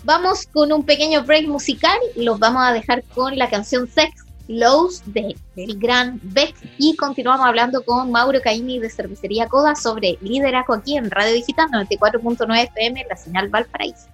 Vamos 0.03 0.47
con 0.47 0.71
un 0.71 0.83
pequeño 0.83 1.23
break 1.23 1.47
musical, 1.47 1.97
los 2.15 2.39
vamos 2.39 2.63
a 2.63 2.73
dejar 2.73 3.03
con 3.13 3.37
la 3.37 3.49
canción 3.49 3.87
Sex 3.87 4.25
Lowe's 4.47 5.03
de, 5.05 5.35
del 5.55 5.77
gran 5.77 6.19
Beck. 6.23 6.55
Y 6.79 6.95
continuamos 6.95 7.45
hablando 7.45 7.83
con 7.83 8.11
Mauro 8.11 8.41
Caimi 8.41 8.79
de 8.79 8.89
Cervecería 8.89 9.47
Coda 9.47 9.75
sobre 9.75 10.17
liderazgo 10.21 10.73
aquí 10.73 10.97
en 10.97 11.11
Radio 11.11 11.33
Digital 11.33 11.69
94.9 11.69 12.63
FM, 12.63 13.05
la 13.07 13.15
señal 13.15 13.49
Valparaíso. 13.49 14.07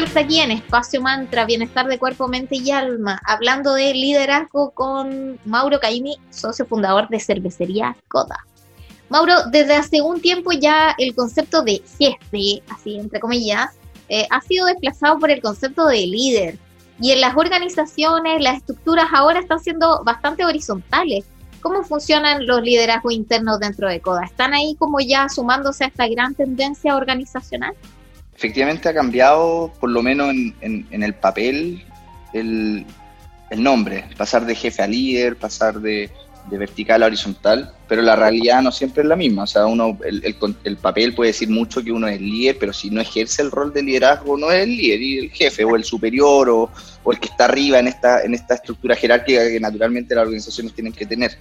Vuelta 0.00 0.20
aquí 0.20 0.38
en 0.38 0.52
Espacio 0.52 1.02
Mantra, 1.02 1.44
Bienestar 1.44 1.88
de 1.88 1.98
Cuerpo, 1.98 2.28
Mente 2.28 2.54
y 2.54 2.70
Alma, 2.70 3.20
hablando 3.24 3.74
de 3.74 3.92
liderazgo 3.92 4.70
con 4.70 5.40
Mauro 5.44 5.80
Caimi, 5.80 6.16
socio 6.30 6.64
fundador 6.66 7.08
de 7.08 7.18
Cervecería 7.18 7.96
Coda. 8.06 8.36
Mauro, 9.08 9.34
desde 9.50 9.74
hace 9.74 10.00
un 10.00 10.20
tiempo 10.20 10.52
ya 10.52 10.94
el 10.98 11.16
concepto 11.16 11.62
de 11.62 11.82
jefe, 11.98 12.62
así 12.68 12.96
entre 12.96 13.18
comillas, 13.18 13.70
eh, 14.08 14.24
ha 14.30 14.40
sido 14.40 14.66
desplazado 14.66 15.18
por 15.18 15.32
el 15.32 15.42
concepto 15.42 15.88
de 15.88 16.06
líder. 16.06 16.58
Y 17.00 17.10
en 17.10 17.20
las 17.20 17.36
organizaciones, 17.36 18.40
las 18.40 18.58
estructuras 18.58 19.06
ahora 19.12 19.40
están 19.40 19.58
siendo 19.58 20.04
bastante 20.04 20.44
horizontales. 20.44 21.24
¿Cómo 21.60 21.82
funcionan 21.82 22.46
los 22.46 22.62
liderazgos 22.62 23.14
internos 23.14 23.58
dentro 23.58 23.88
de 23.88 24.00
CODA? 24.00 24.26
¿Están 24.26 24.54
ahí 24.54 24.76
como 24.78 25.00
ya 25.00 25.28
sumándose 25.28 25.82
a 25.82 25.88
esta 25.88 26.06
gran 26.06 26.36
tendencia 26.36 26.94
organizacional? 26.96 27.74
Efectivamente 28.38 28.88
ha 28.88 28.94
cambiado, 28.94 29.72
por 29.80 29.90
lo 29.90 30.00
menos 30.00 30.30
en, 30.30 30.86
el 31.02 31.14
papel, 31.14 31.84
el, 32.32 32.86
nombre, 33.56 34.04
pasar 34.16 34.46
de 34.46 34.54
jefe 34.54 34.80
a 34.80 34.86
líder, 34.86 35.34
pasar 35.34 35.80
de, 35.80 36.08
vertical 36.48 37.02
a 37.02 37.06
horizontal, 37.06 37.72
pero 37.88 38.00
la 38.00 38.14
realidad 38.14 38.62
no 38.62 38.70
siempre 38.70 39.02
es 39.02 39.08
la 39.08 39.16
misma. 39.16 39.42
O 39.42 39.46
sea, 39.48 39.66
uno, 39.66 39.98
el, 40.04 40.76
papel 40.76 41.16
puede 41.16 41.30
decir 41.30 41.48
mucho 41.48 41.82
que 41.82 41.90
uno 41.90 42.06
es 42.06 42.20
líder, 42.20 42.58
pero 42.60 42.72
si 42.72 42.90
no 42.90 43.00
ejerce 43.00 43.42
el 43.42 43.50
rol 43.50 43.72
de 43.72 43.82
liderazgo, 43.82 44.38
no 44.38 44.52
es 44.52 44.62
el 44.62 44.76
líder, 44.76 45.02
y 45.02 45.18
el 45.18 45.30
jefe, 45.30 45.64
o 45.64 45.74
el 45.74 45.82
superior, 45.82 46.48
o, 46.48 46.70
o 47.02 47.12
el 47.12 47.18
que 47.18 47.26
está 47.26 47.46
arriba 47.46 47.80
en 47.80 47.88
esta, 47.88 48.22
en 48.22 48.34
esta 48.34 48.54
estructura 48.54 48.94
jerárquica 48.94 49.48
que 49.48 49.58
naturalmente 49.58 50.14
las 50.14 50.22
organizaciones 50.22 50.74
tienen 50.74 50.92
que 50.92 51.06
tener 51.06 51.36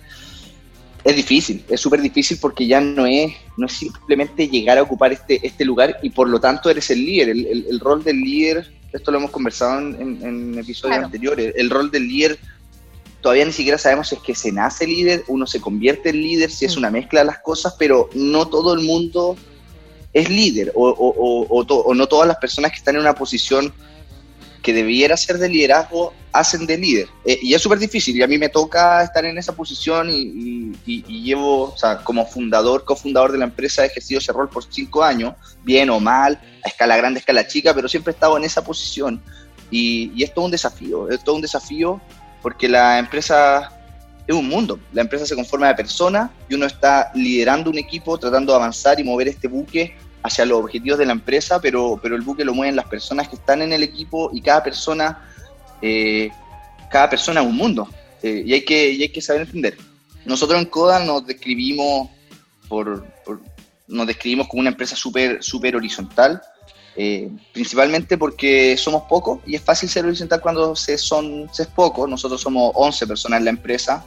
es 1.08 1.16
difícil, 1.16 1.64
es 1.70 1.80
súper 1.80 2.02
difícil 2.02 2.38
porque 2.38 2.68
ya 2.68 2.82
no 2.82 3.06
es, 3.06 3.32
no 3.56 3.68
es 3.68 3.72
simplemente 3.72 4.50
llegar 4.50 4.78
a 4.78 4.84
ocupar 4.84 5.14
este, 5.14 5.40
este 5.42 5.64
lugar 5.64 5.98
y 6.02 6.10
por 6.10 6.28
lo 6.28 6.38
tanto 6.38 6.70
eres 6.70 6.92
el 6.92 7.06
líder. 7.06 7.30
El, 7.30 7.80
rol 7.80 8.04
del 8.04 8.20
líder, 8.20 8.70
esto 8.92 9.12
lo 9.12 9.20
hemos 9.20 9.32
conversado 9.32 9.80
en, 9.80 10.60
episodios 10.60 10.98
anteriores, 10.98 11.54
el 11.56 11.70
rol 11.70 11.90
del 11.92 12.10
líder 12.10 12.38
todavía 13.22 13.46
ni 13.46 13.54
siquiera 13.54 13.78
sabemos 13.78 14.10
si 14.10 14.16
es 14.16 14.22
que 14.22 14.36
se 14.36 14.52
nace 14.52 14.86
líder, 14.86 15.24
uno 15.30 15.48
se 15.48 15.62
convierte 15.62 16.10
en 16.10 16.22
líder, 16.22 16.52
si 16.52 16.66
es 16.66 16.76
mm. 16.76 16.80
una 16.80 16.92
mezcla 16.92 17.22
de 17.22 17.28
las 17.28 17.40
cosas, 17.40 17.76
pero 17.80 18.10
no 18.14 18.50
todo 18.50 18.74
el 18.74 18.82
mundo 18.82 19.38
es 20.12 20.30
líder 20.30 20.74
o, 20.76 20.90
o 20.90 21.94
no 21.94 22.08
todas 22.08 22.28
las 22.28 22.38
personas 22.38 22.72
que 22.72 22.80
están 22.80 22.96
en 22.96 23.02
una 23.02 23.16
posición 23.16 23.74
que 24.68 24.74
debiera 24.74 25.16
ser 25.16 25.38
de 25.38 25.48
liderazgo 25.48 26.14
hacen 26.34 26.68
de 26.68 26.78
líder. 26.78 27.08
Eh, 27.24 27.40
y 27.42 27.54
es 27.54 27.62
súper 27.62 27.80
difícil 27.80 28.18
y 28.18 28.22
a 28.22 28.28
mí 28.28 28.38
me 28.38 28.50
toca 28.50 29.02
estar 29.02 29.24
en 29.24 29.38
esa 29.38 29.56
posición 29.56 30.10
y, 30.12 30.74
llevo, 31.08 31.72
o 31.72 31.78
sea, 31.78 32.00
como 32.00 32.26
fundador, 32.26 32.84
cofundador 32.84 33.32
de 33.32 33.38
la 33.38 33.46
empresa, 33.46 33.84
he 33.84 33.88
ejercido 33.88 34.20
ese 34.20 34.34
rol 34.34 34.50
por 34.50 34.66
cinco 34.70 35.06
años, 35.06 35.36
bien 35.64 35.90
o 35.90 36.02
mal, 36.02 36.38
a 36.66 36.68
escala 36.68 36.98
grande, 36.98 37.20
a 37.20 37.22
escala 37.22 37.48
chica, 37.48 37.74
pero 37.74 37.88
siempre 37.88 38.12
he 38.12 38.16
estado 38.16 38.36
en 38.36 38.44
esa 38.44 38.62
posición. 38.62 39.24
Y, 39.72 40.12
y 40.14 40.24
es 40.24 40.34
todo 40.34 40.44
un 40.44 40.52
desafío, 40.52 41.10
es 41.10 41.24
todo 41.24 41.36
un 41.36 41.42
desafío 41.42 42.02
porque 42.42 42.68
la 42.68 43.00
empresa 43.00 43.72
es 44.28 44.36
un 44.36 44.50
mundo. 44.50 44.82
La 44.92 45.02
empresa 45.02 45.26
se 45.26 45.34
conforma 45.34 45.70
de 45.70 45.76
personas 45.76 46.30
y 46.50 46.56
uno 46.56 46.66
está 46.66 47.10
liderando 47.16 47.70
un 47.70 47.78
equipo, 47.78 48.18
tratando 48.18 48.52
de 48.52 48.58
avanzar 48.58 49.00
y 49.00 49.06
mover 49.06 49.30
este 49.30 49.48
buque 49.48 49.96
hacia 50.24 50.46
los 50.46 50.64
objetivos 50.64 51.00
de 51.00 51.06
la 51.06 51.14
empresa, 51.14 51.60
pero, 51.62 52.00
pero 52.02 52.16
el 52.16 52.22
buque 52.22 52.46
lo 52.46 52.54
mueven 52.54 52.76
las 52.76 52.88
personas 52.88 53.28
que 53.28 53.36
están 53.36 53.62
en 53.62 53.74
el 53.74 53.84
equipo 53.84 54.30
y 54.34 54.42
cada 54.42 54.64
persona, 54.64 55.30
eh, 55.82 56.30
cada 56.90 57.10
persona 57.10 57.42
es 57.42 57.48
un 57.48 57.56
mundo 57.56 57.88
eh, 58.24 58.44
y, 58.46 58.54
hay 58.54 58.66
que, 58.66 58.98
hay 59.00 59.10
que 59.10 59.22
saber 59.22 59.44
entender. 59.44 59.78
Nosotros 60.26 60.60
en 60.60 60.68
Coda 60.68 61.04
nos 61.04 61.26
describimos, 61.26 62.10
por, 62.68 63.06
nos 63.88 64.08
describimos 64.08 64.48
como 64.48 64.62
una 64.62 64.72
empresa 64.72 64.96
súper 64.96 65.42
super 65.42 65.76
horizontal, 65.76 66.42
eh, 66.98 67.30
principalmente 67.54 68.18
porque 68.18 68.76
somos 68.76 69.04
pocos 69.04 69.40
y 69.46 69.56
es 69.56 69.62
fácil 69.62 69.88
ser 69.88 70.06
horizontal 70.06 70.42
cuando 70.42 70.76
se, 70.76 70.98
son, 70.98 71.48
se 71.54 71.64
es 71.64 71.70
poco. 71.70 72.08
Nosotros 72.08 72.42
somos 72.42 72.72
11 72.76 73.08
personas 73.08 73.40
en 73.40 73.46
la 73.46 73.52
empresa, 73.52 74.04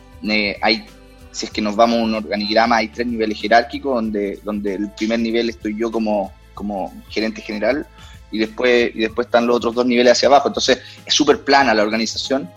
hay 0.60 0.86
si 1.32 1.46
es 1.46 1.52
que 1.52 1.60
nos 1.60 1.76
vamos 1.76 1.98
a 1.98 2.02
un 2.02 2.14
organigrama, 2.14 2.76
hay 2.76 2.88
tres 2.88 3.06
niveles 3.06 3.40
jerárquicos, 3.40 3.94
donde, 3.94 4.40
donde 4.42 4.74
el 4.74 4.90
primer 4.90 5.20
nivel 5.20 5.48
estoy 5.48 5.76
yo 5.76 5.90
como, 5.90 6.32
como 6.54 6.92
gerente 7.08 7.40
general 7.40 7.86
y 8.30 8.38
después, 8.38 8.90
y 8.94 9.00
después 9.00 9.26
están 9.26 9.46
los 9.46 9.56
otros 9.56 9.74
dos 9.74 9.86
niveles 9.86 10.12
hacia 10.12 10.28
abajo. 10.28 10.48
Entonces 10.48 10.80
es 11.04 11.14
súper 11.14 11.40
plana 11.40 11.74
la 11.74 11.82
organización. 11.82 12.50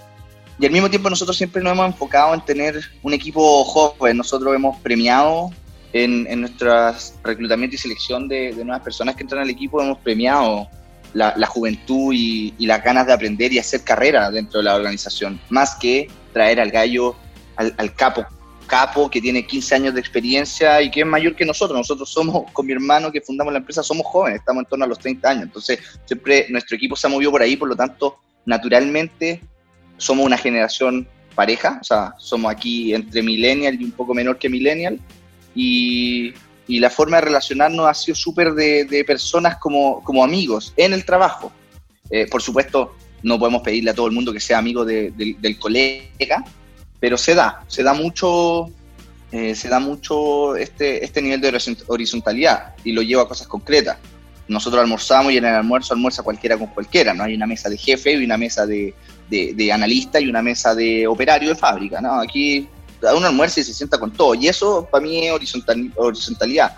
Y 0.59 0.65
al 0.65 0.71
mismo 0.71 0.89
tiempo 0.89 1.09
nosotros 1.09 1.35
siempre 1.35 1.63
nos 1.63 1.73
hemos 1.73 1.87
enfocado 1.87 2.33
en 2.33 2.41
tener 2.41 2.79
un 3.01 3.13
equipo 3.13 3.63
joven. 3.63 4.17
Nosotros 4.17 4.55
hemos 4.55 4.79
premiado 4.81 5.51
en, 5.93 6.27
en 6.27 6.41
nuestro 6.41 6.93
reclutamiento 7.23 7.75
y 7.75 7.79
selección 7.79 8.27
de, 8.27 8.53
de, 8.53 8.63
nuevas 8.63 8.83
personas 8.83 9.15
que 9.15 9.23
entran 9.23 9.41
al 9.41 9.49
equipo, 9.49 9.81
hemos 9.81 9.99
premiado 9.99 10.67
la, 11.13 11.33
la 11.37 11.45
juventud 11.45 12.13
y, 12.13 12.53
y, 12.57 12.65
las 12.65 12.83
ganas 12.83 13.05
de 13.05 13.13
aprender 13.13 13.53
y 13.53 13.59
hacer 13.59 13.83
carrera 13.83 14.31
dentro 14.31 14.59
de 14.59 14.65
la 14.65 14.75
organización, 14.75 15.39
más 15.49 15.75
que 15.75 16.09
traer 16.33 16.59
al 16.59 16.71
gallo, 16.71 17.15
al, 17.55 17.75
al 17.77 17.93
capo 17.93 18.25
capo 18.65 19.09
que 19.09 19.21
tiene 19.21 19.45
15 19.45 19.75
años 19.75 19.93
de 19.93 19.99
experiencia 19.99 20.81
y 20.81 20.89
que 20.89 21.01
es 21.01 21.05
mayor 21.05 21.35
que 21.35 21.45
nosotros. 21.45 21.77
Nosotros 21.77 22.09
somos, 22.09 22.51
con 22.51 22.65
mi 22.65 22.73
hermano 22.73 23.11
que 23.11 23.21
fundamos 23.21 23.53
la 23.53 23.59
empresa, 23.59 23.83
somos 23.83 24.05
jóvenes, 24.07 24.39
estamos 24.39 24.63
en 24.63 24.69
torno 24.69 24.85
a 24.85 24.87
los 24.87 24.99
30 24.99 25.29
años. 25.29 25.43
Entonces, 25.43 25.79
siempre 26.05 26.47
nuestro 26.49 26.75
equipo 26.75 26.95
se 26.95 27.07
ha 27.07 27.09
movido 27.09 27.31
por 27.31 27.41
ahí, 27.41 27.55
por 27.55 27.69
lo 27.69 27.75
tanto, 27.75 28.17
naturalmente 28.45 29.41
somos 29.97 30.25
una 30.25 30.37
generación 30.37 31.07
pareja, 31.35 31.79
o 31.81 31.83
sea, 31.83 32.13
somos 32.17 32.51
aquí 32.51 32.93
entre 32.93 33.23
millennial 33.23 33.79
y 33.79 33.85
un 33.85 33.91
poco 33.91 34.13
menor 34.13 34.37
que 34.37 34.49
millennial. 34.49 34.99
Y, 35.55 36.33
la 36.67 36.89
forma 36.89 37.17
de 37.17 37.25
relacionarnos 37.25 37.85
ha 37.85 37.93
sido 37.93 38.15
súper 38.15 38.53
de, 38.53 39.03
personas 39.05 39.57
como, 39.57 40.01
como 40.03 40.23
amigos 40.23 40.73
en 40.75 40.93
el 40.93 41.05
trabajo. 41.05 41.51
Eh, 42.09 42.25
por 42.27 42.41
supuesto, 42.41 42.95
no 43.21 43.37
podemos 43.37 43.61
pedirle 43.61 43.91
a 43.91 43.93
todo 43.93 44.07
el 44.07 44.13
mundo 44.13 44.33
que 44.33 44.39
sea 44.39 44.57
amigo 44.57 44.83
del 44.85 45.57
colega, 45.59 46.43
pero 47.03 47.17
se 47.17 47.35
da, 47.35 47.59
se 47.67 47.83
da 47.83 47.93
mucho, 47.93 48.69
eh, 49.29 49.55
se 49.55 49.67
da 49.67 49.81
mucho 49.81 50.55
este, 50.55 51.03
este 51.03 51.21
nivel 51.21 51.41
de 51.41 51.59
horizontalidad 51.87 52.75
y 52.85 52.93
lo 52.93 53.01
lleva 53.01 53.23
a 53.23 53.27
cosas 53.27 53.45
concretas. 53.45 53.97
Nosotros 54.47 54.81
almorzamos 54.81 55.33
y 55.33 55.37
en 55.37 55.43
el 55.43 55.53
almuerzo 55.53 55.93
almuerza 55.93 56.23
cualquiera 56.23 56.57
con 56.57 56.67
cualquiera, 56.67 57.13
¿no? 57.13 57.23
Hay 57.23 57.35
una 57.35 57.45
mesa 57.45 57.69
de 57.69 57.75
jefe 57.75 58.13
y 58.13 58.23
una 58.23 58.37
mesa 58.37 58.65
de, 58.65 58.93
de, 59.29 59.71
analista 59.73 60.21
y 60.21 60.29
una 60.29 60.41
mesa 60.41 60.73
de 60.75 61.05
operario 61.05 61.49
de 61.49 61.55
fábrica, 61.55 61.99
¿no? 61.99 62.21
Aquí 62.21 62.69
uno 63.01 63.27
almuerza 63.27 63.59
y 63.59 63.63
se 63.65 63.73
sienta 63.73 63.97
con 63.97 64.13
todo 64.13 64.33
y 64.35 64.47
eso 64.47 64.87
para 64.89 65.03
mí 65.03 65.27
es 65.27 65.33
horizontal, 65.33 65.91
horizontalidad. 65.97 66.73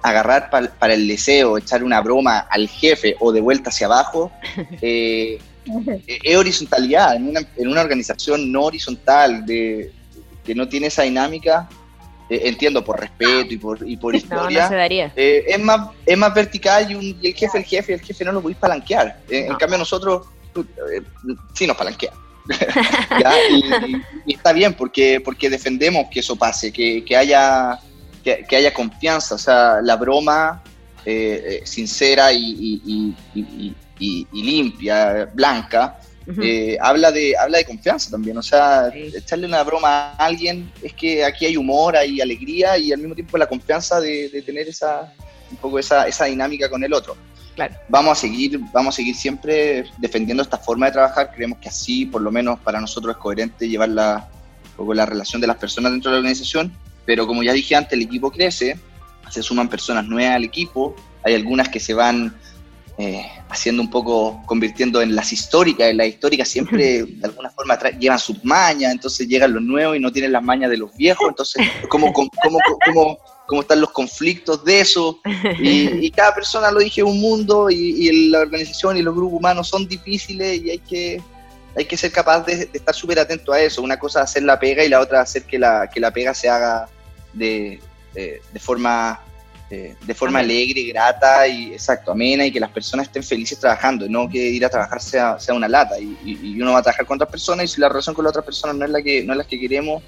Agarrar 0.00 0.48
para 0.48 0.94
el 0.94 1.06
deseo, 1.06 1.58
echar 1.58 1.84
una 1.84 2.00
broma 2.00 2.38
al 2.38 2.66
jefe 2.66 3.14
o 3.20 3.30
de 3.30 3.42
vuelta 3.42 3.68
hacia 3.68 3.88
abajo, 3.88 4.32
eh, 4.80 5.38
es 6.06 6.36
horizontalidad. 6.36 7.16
En 7.16 7.28
una, 7.28 7.40
en 7.56 7.68
una 7.68 7.80
organización 7.80 8.50
no 8.50 8.64
horizontal, 8.64 9.44
de, 9.46 9.92
que 10.44 10.54
no 10.54 10.68
tiene 10.68 10.88
esa 10.88 11.02
dinámica, 11.02 11.68
eh, 12.28 12.42
entiendo 12.44 12.82
por 12.82 13.00
respeto 13.00 13.52
y 13.52 13.58
por, 13.58 13.88
y 13.88 13.96
por 13.96 14.14
historia, 14.16 15.12
eh, 15.14 15.44
es, 15.46 15.60
más, 15.60 15.90
es 16.06 16.16
más 16.16 16.32
vertical 16.32 16.90
y, 16.90 16.94
un, 16.94 17.18
el 17.22 17.34
jefe, 17.34 17.58
el 17.58 17.64
jefe, 17.64 17.94
el 17.94 18.00
jefe 18.00 18.24
no 18.24 18.32
lo 18.32 18.42
podéis 18.42 18.58
palanquear. 18.58 19.20
Eh, 19.28 19.46
en 19.48 19.54
cambio, 19.56 19.78
nosotros 19.78 20.26
sí 21.54 21.66
nos 21.66 21.76
palanqueamos. 21.76 22.20
y, 24.26 24.34
está 24.34 24.52
bien 24.52 24.74
porque, 24.74 25.20
porque 25.24 25.48
defendemos 25.48 26.06
que 26.10 26.20
eso 26.20 26.36
pase, 26.36 26.72
que, 26.72 27.04
que 27.04 27.16
haya, 27.16 27.78
que, 28.22 28.56
haya 28.56 28.72
confianza. 28.72 29.34
O 29.34 29.38
sea, 29.38 29.80
la 29.82 29.96
broma 29.96 30.62
sincera 31.64 32.32
y, 32.32 33.74
y, 34.32 34.42
limpia, 34.42 35.28
blanca, 35.32 35.98
eh, 36.42 36.76
habla, 36.80 37.12
de, 37.12 37.36
habla 37.36 37.58
de 37.58 37.64
confianza 37.64 38.10
también. 38.10 38.36
O 38.36 38.42
sea, 38.42 38.90
echarle 38.94 39.46
una 39.46 39.62
broma 39.62 40.12
a 40.12 40.24
alguien 40.24 40.70
es 40.82 40.92
que 40.94 41.24
aquí 41.24 41.46
hay 41.46 41.56
humor, 41.56 41.96
hay 41.96 42.20
alegría 42.20 42.78
y 42.78 42.92
al 42.92 42.98
mismo 42.98 43.14
tiempo 43.14 43.36
la 43.38 43.46
confianza 43.46 44.00
de, 44.00 44.42
tener 44.44 44.68
esa, 44.68 45.12
un 45.50 45.56
poco 45.58 45.78
esa, 45.78 46.06
esa 46.06 46.24
dinámica 46.26 46.68
con 46.68 46.82
el 46.82 46.92
otro. 46.92 47.16
Claro. 47.54 47.74
Vamos 47.88 48.18
a 48.18 48.20
seguir, 48.20 48.58
vamos 48.72 48.94
a 48.94 48.96
seguir 48.96 49.14
siempre 49.14 49.84
defendiendo 49.98 50.42
esta 50.42 50.58
forma 50.58 50.86
de 50.86 50.92
trabajar. 50.92 51.30
Creemos 51.32 51.58
que 51.58 51.68
así, 51.68 52.04
por 52.04 52.20
lo 52.20 52.32
menos 52.32 52.58
para 52.60 52.80
nosotros, 52.80 53.14
es 53.14 53.22
coherente 53.22 53.68
llevar 53.68 53.90
la, 53.90 54.28
la 54.92 55.06
relación 55.06 55.40
de 55.40 55.46
las 55.46 55.56
personas 55.56 55.92
dentro 55.92 56.10
de 56.10 56.16
la 56.16 56.18
organización. 56.18 56.72
Pero 57.06 57.26
como 57.26 57.42
ya 57.42 57.52
dije 57.52 57.76
antes, 57.76 57.92
el 57.92 58.02
equipo 58.02 58.30
crece, 58.30 58.76
se 59.30 59.42
suman 59.42 59.68
personas 59.68 60.06
nuevas 60.06 60.36
al 60.36 60.44
equipo, 60.44 60.96
hay 61.22 61.34
algunas 61.34 61.68
que 61.68 61.80
se 61.80 61.94
van 61.94 62.34
eh, 62.96 63.26
haciendo 63.48 63.82
un 63.82 63.90
poco, 63.90 64.40
convirtiendo 64.46 65.02
en 65.02 65.16
las 65.16 65.32
históricas, 65.32 65.88
en 65.88 65.96
las 65.96 66.06
históricas 66.06 66.46
siempre 66.46 67.02
de 67.02 67.26
alguna 67.26 67.50
forma 67.50 67.76
llevan 67.98 68.20
sus 68.20 68.44
mañas, 68.44 68.92
entonces 68.92 69.26
llegan 69.26 69.52
los 69.52 69.64
nuevos 69.64 69.96
y 69.96 70.00
no 70.00 70.12
tienen 70.12 70.30
las 70.30 70.44
mañas 70.44 70.70
de 70.70 70.76
los 70.76 70.96
viejos, 70.96 71.28
entonces 71.28 71.66
cómo, 71.88 72.12
cómo, 72.12 72.30
cómo, 72.84 73.18
cómo 73.48 73.60
están 73.62 73.80
los 73.80 73.90
conflictos 73.90 74.64
de 74.64 74.80
eso, 74.80 75.18
y, 75.58 76.08
cada 76.12 76.32
persona, 76.36 76.70
lo 76.70 76.78
dije, 76.78 77.02
un 77.02 77.20
mundo, 77.20 77.68
y, 77.68 78.30
la 78.30 78.40
organización 78.40 78.96
y 78.96 79.02
los 79.02 79.12
grupos 79.12 79.40
humanos 79.40 79.66
son 79.66 79.88
difíciles 79.88 80.62
y 80.62 80.70
hay 80.70 80.78
que, 80.78 81.20
hay 81.76 81.86
que 81.86 81.96
ser 81.96 82.12
capaz 82.12 82.46
de, 82.46 82.70
estar 82.72 82.94
súper 82.94 83.18
atento 83.18 83.52
a 83.52 83.60
eso, 83.60 83.82
una 83.82 83.98
cosa 83.98 84.20
es 84.20 84.30
hacer 84.30 84.44
la 84.44 84.60
pega 84.60 84.84
y 84.84 84.88
la 84.88 85.00
otra 85.00 85.20
hacer 85.20 85.42
que 85.42 85.58
la, 85.58 85.90
que 85.92 85.98
la 85.98 86.12
pega 86.12 86.32
se 86.32 86.48
haga 86.48 86.88
de, 87.32 87.80
de 88.14 88.60
forma 88.60 89.20
eh, 89.70 89.96
de 90.00 90.14
forma 90.14 90.40
alegre, 90.40 90.82
grata 90.84 91.48
y 91.48 91.72
exacto, 91.72 92.12
amena 92.12 92.44
y 92.44 92.52
que 92.52 92.60
las 92.60 92.70
personas 92.70 93.06
estén 93.06 93.22
felices 93.22 93.58
trabajando, 93.58 94.08
no 94.08 94.28
que 94.28 94.38
ir 94.38 94.64
a 94.64 94.68
trabajar 94.68 95.00
sea, 95.00 95.38
sea 95.40 95.54
una 95.54 95.68
lata 95.68 95.98
y, 95.98 96.60
uno 96.60 96.72
va 96.72 96.80
a 96.80 96.82
trabajar 96.82 97.06
con 97.06 97.16
otras 97.16 97.30
personas 97.30 97.64
y 97.64 97.68
si 97.68 97.80
la 97.80 97.88
relación 97.88 98.14
con 98.14 98.24
la 98.24 98.30
otra 98.30 98.42
persona 98.42 98.72
no 98.72 98.84
es 98.84 98.90
la 98.90 99.02
que, 99.02 99.24
no 99.24 99.32
es 99.32 99.38
la 99.38 99.44
que 99.44 99.58
queremos, 99.58 100.02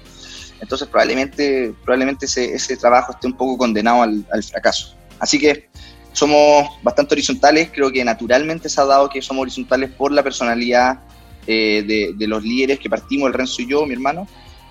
entonces 0.61 0.87
probablemente, 0.87 1.73
probablemente 1.83 2.27
ese, 2.27 2.53
ese 2.53 2.77
trabajo 2.77 3.13
esté 3.13 3.27
un 3.27 3.35
poco 3.35 3.57
condenado 3.57 4.03
al, 4.03 4.25
al 4.31 4.43
fracaso. 4.43 4.95
Así 5.19 5.39
que 5.39 5.67
somos 6.13 6.67
bastante 6.81 7.15
horizontales, 7.15 7.69
creo 7.73 7.91
que 7.91 8.03
naturalmente 8.03 8.69
se 8.69 8.79
ha 8.81 8.85
dado 8.85 9.09
que 9.09 9.21
somos 9.21 9.41
horizontales 9.41 9.91
por 9.91 10.11
la 10.11 10.23
personalidad 10.23 10.99
eh, 11.45 11.83
de, 11.87 12.13
de, 12.15 12.27
los 12.27 12.43
líderes 12.43 12.79
que 12.79 12.89
partimos, 12.89 13.27
el 13.27 13.33
Renzo 13.33 13.61
y 13.61 13.67
yo, 13.67 13.85
mi 13.85 13.93
hermano, 13.93 14.27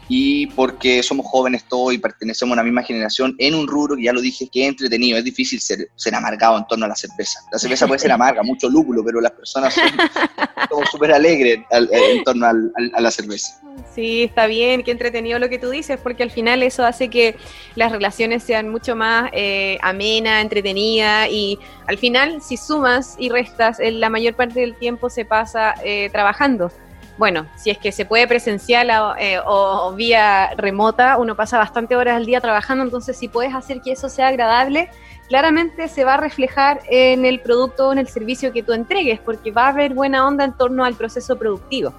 y 0.08 0.46
porque 0.48 1.02
somos 1.02 1.26
jóvenes 1.26 1.64
todos 1.64 1.92
y 1.94 1.98
pertenecemos 1.98 2.52
a 2.52 2.54
una 2.54 2.62
misma 2.62 2.82
generación 2.82 3.34
en 3.38 3.54
un 3.54 3.66
rubro 3.66 3.96
que 3.96 4.04
ya 4.04 4.12
lo 4.12 4.20
dije 4.20 4.48
que 4.48 4.62
es 4.62 4.68
entretenido, 4.68 5.18
es 5.18 5.24
difícil 5.24 5.60
ser, 5.60 5.88
ser 5.96 6.14
amargado 6.14 6.58
en 6.58 6.66
torno 6.66 6.84
a 6.84 6.88
la 6.88 6.96
cerveza. 6.96 7.40
La 7.52 7.58
cerveza 7.58 7.86
puede 7.86 7.98
ser 7.98 8.12
amarga, 8.12 8.42
mucho 8.44 8.68
lúpulo, 8.68 9.04
pero 9.04 9.20
las 9.20 9.32
personas 9.32 9.74
son 9.74 10.86
súper 10.90 11.12
alegres 11.12 11.60
en 11.70 12.24
torno 12.24 12.46
a 12.46 13.00
la 13.00 13.10
cerveza. 13.10 13.60
Sí, 13.94 14.22
está 14.22 14.46
bien, 14.46 14.82
qué 14.82 14.90
entretenido 14.90 15.38
lo 15.38 15.48
que 15.48 15.58
tú 15.58 15.70
dices, 15.70 15.98
porque 16.02 16.22
al 16.22 16.30
final 16.30 16.62
eso 16.62 16.84
hace 16.84 17.08
que 17.08 17.36
las 17.74 17.92
relaciones 17.92 18.42
sean 18.42 18.68
mucho 18.68 18.96
más 18.96 19.30
eh, 19.32 19.78
amena, 19.82 20.40
entretenida 20.40 21.28
y 21.28 21.58
al 21.86 21.98
final 21.98 22.40
si 22.40 22.56
sumas 22.56 23.16
y 23.18 23.28
restas, 23.28 23.78
la 23.80 24.08
mayor 24.08 24.34
parte 24.34 24.60
del 24.60 24.76
tiempo 24.76 25.10
se 25.10 25.24
pasa 25.24 25.74
eh, 25.84 26.08
trabajando 26.10 26.70
bueno, 27.18 27.46
si 27.56 27.70
es 27.70 27.78
que 27.78 27.92
se 27.92 28.04
puede 28.04 28.26
presencial 28.26 28.90
eh, 29.18 29.38
o, 29.44 29.92
vía 29.94 30.50
remota, 30.56 31.16
uno 31.18 31.34
pasa 31.34 31.58
bastante 31.58 31.96
horas 31.96 32.16
al 32.16 32.26
día 32.26 32.40
trabajando, 32.40 32.84
entonces 32.84 33.16
si 33.16 33.28
puedes 33.28 33.54
hacer 33.54 33.80
que 33.80 33.92
eso 33.92 34.08
sea 34.08 34.28
agradable, 34.28 34.90
claramente 35.28 35.88
se 35.88 36.04
va 36.04 36.14
a 36.14 36.18
reflejar 36.18 36.80
en 36.88 37.24
el 37.24 37.40
producto 37.40 37.88
o 37.88 37.92
en 37.92 37.98
el 37.98 38.08
servicio 38.08 38.52
que 38.52 38.62
tú 38.62 38.72
entregues, 38.72 39.18
porque 39.20 39.50
va 39.50 39.66
a 39.66 39.68
haber 39.68 39.94
buena 39.94 40.26
onda 40.26 40.44
en 40.44 40.52
torno 40.52 40.84
al 40.84 40.94
proceso 40.94 41.36
productivo. 41.36 41.92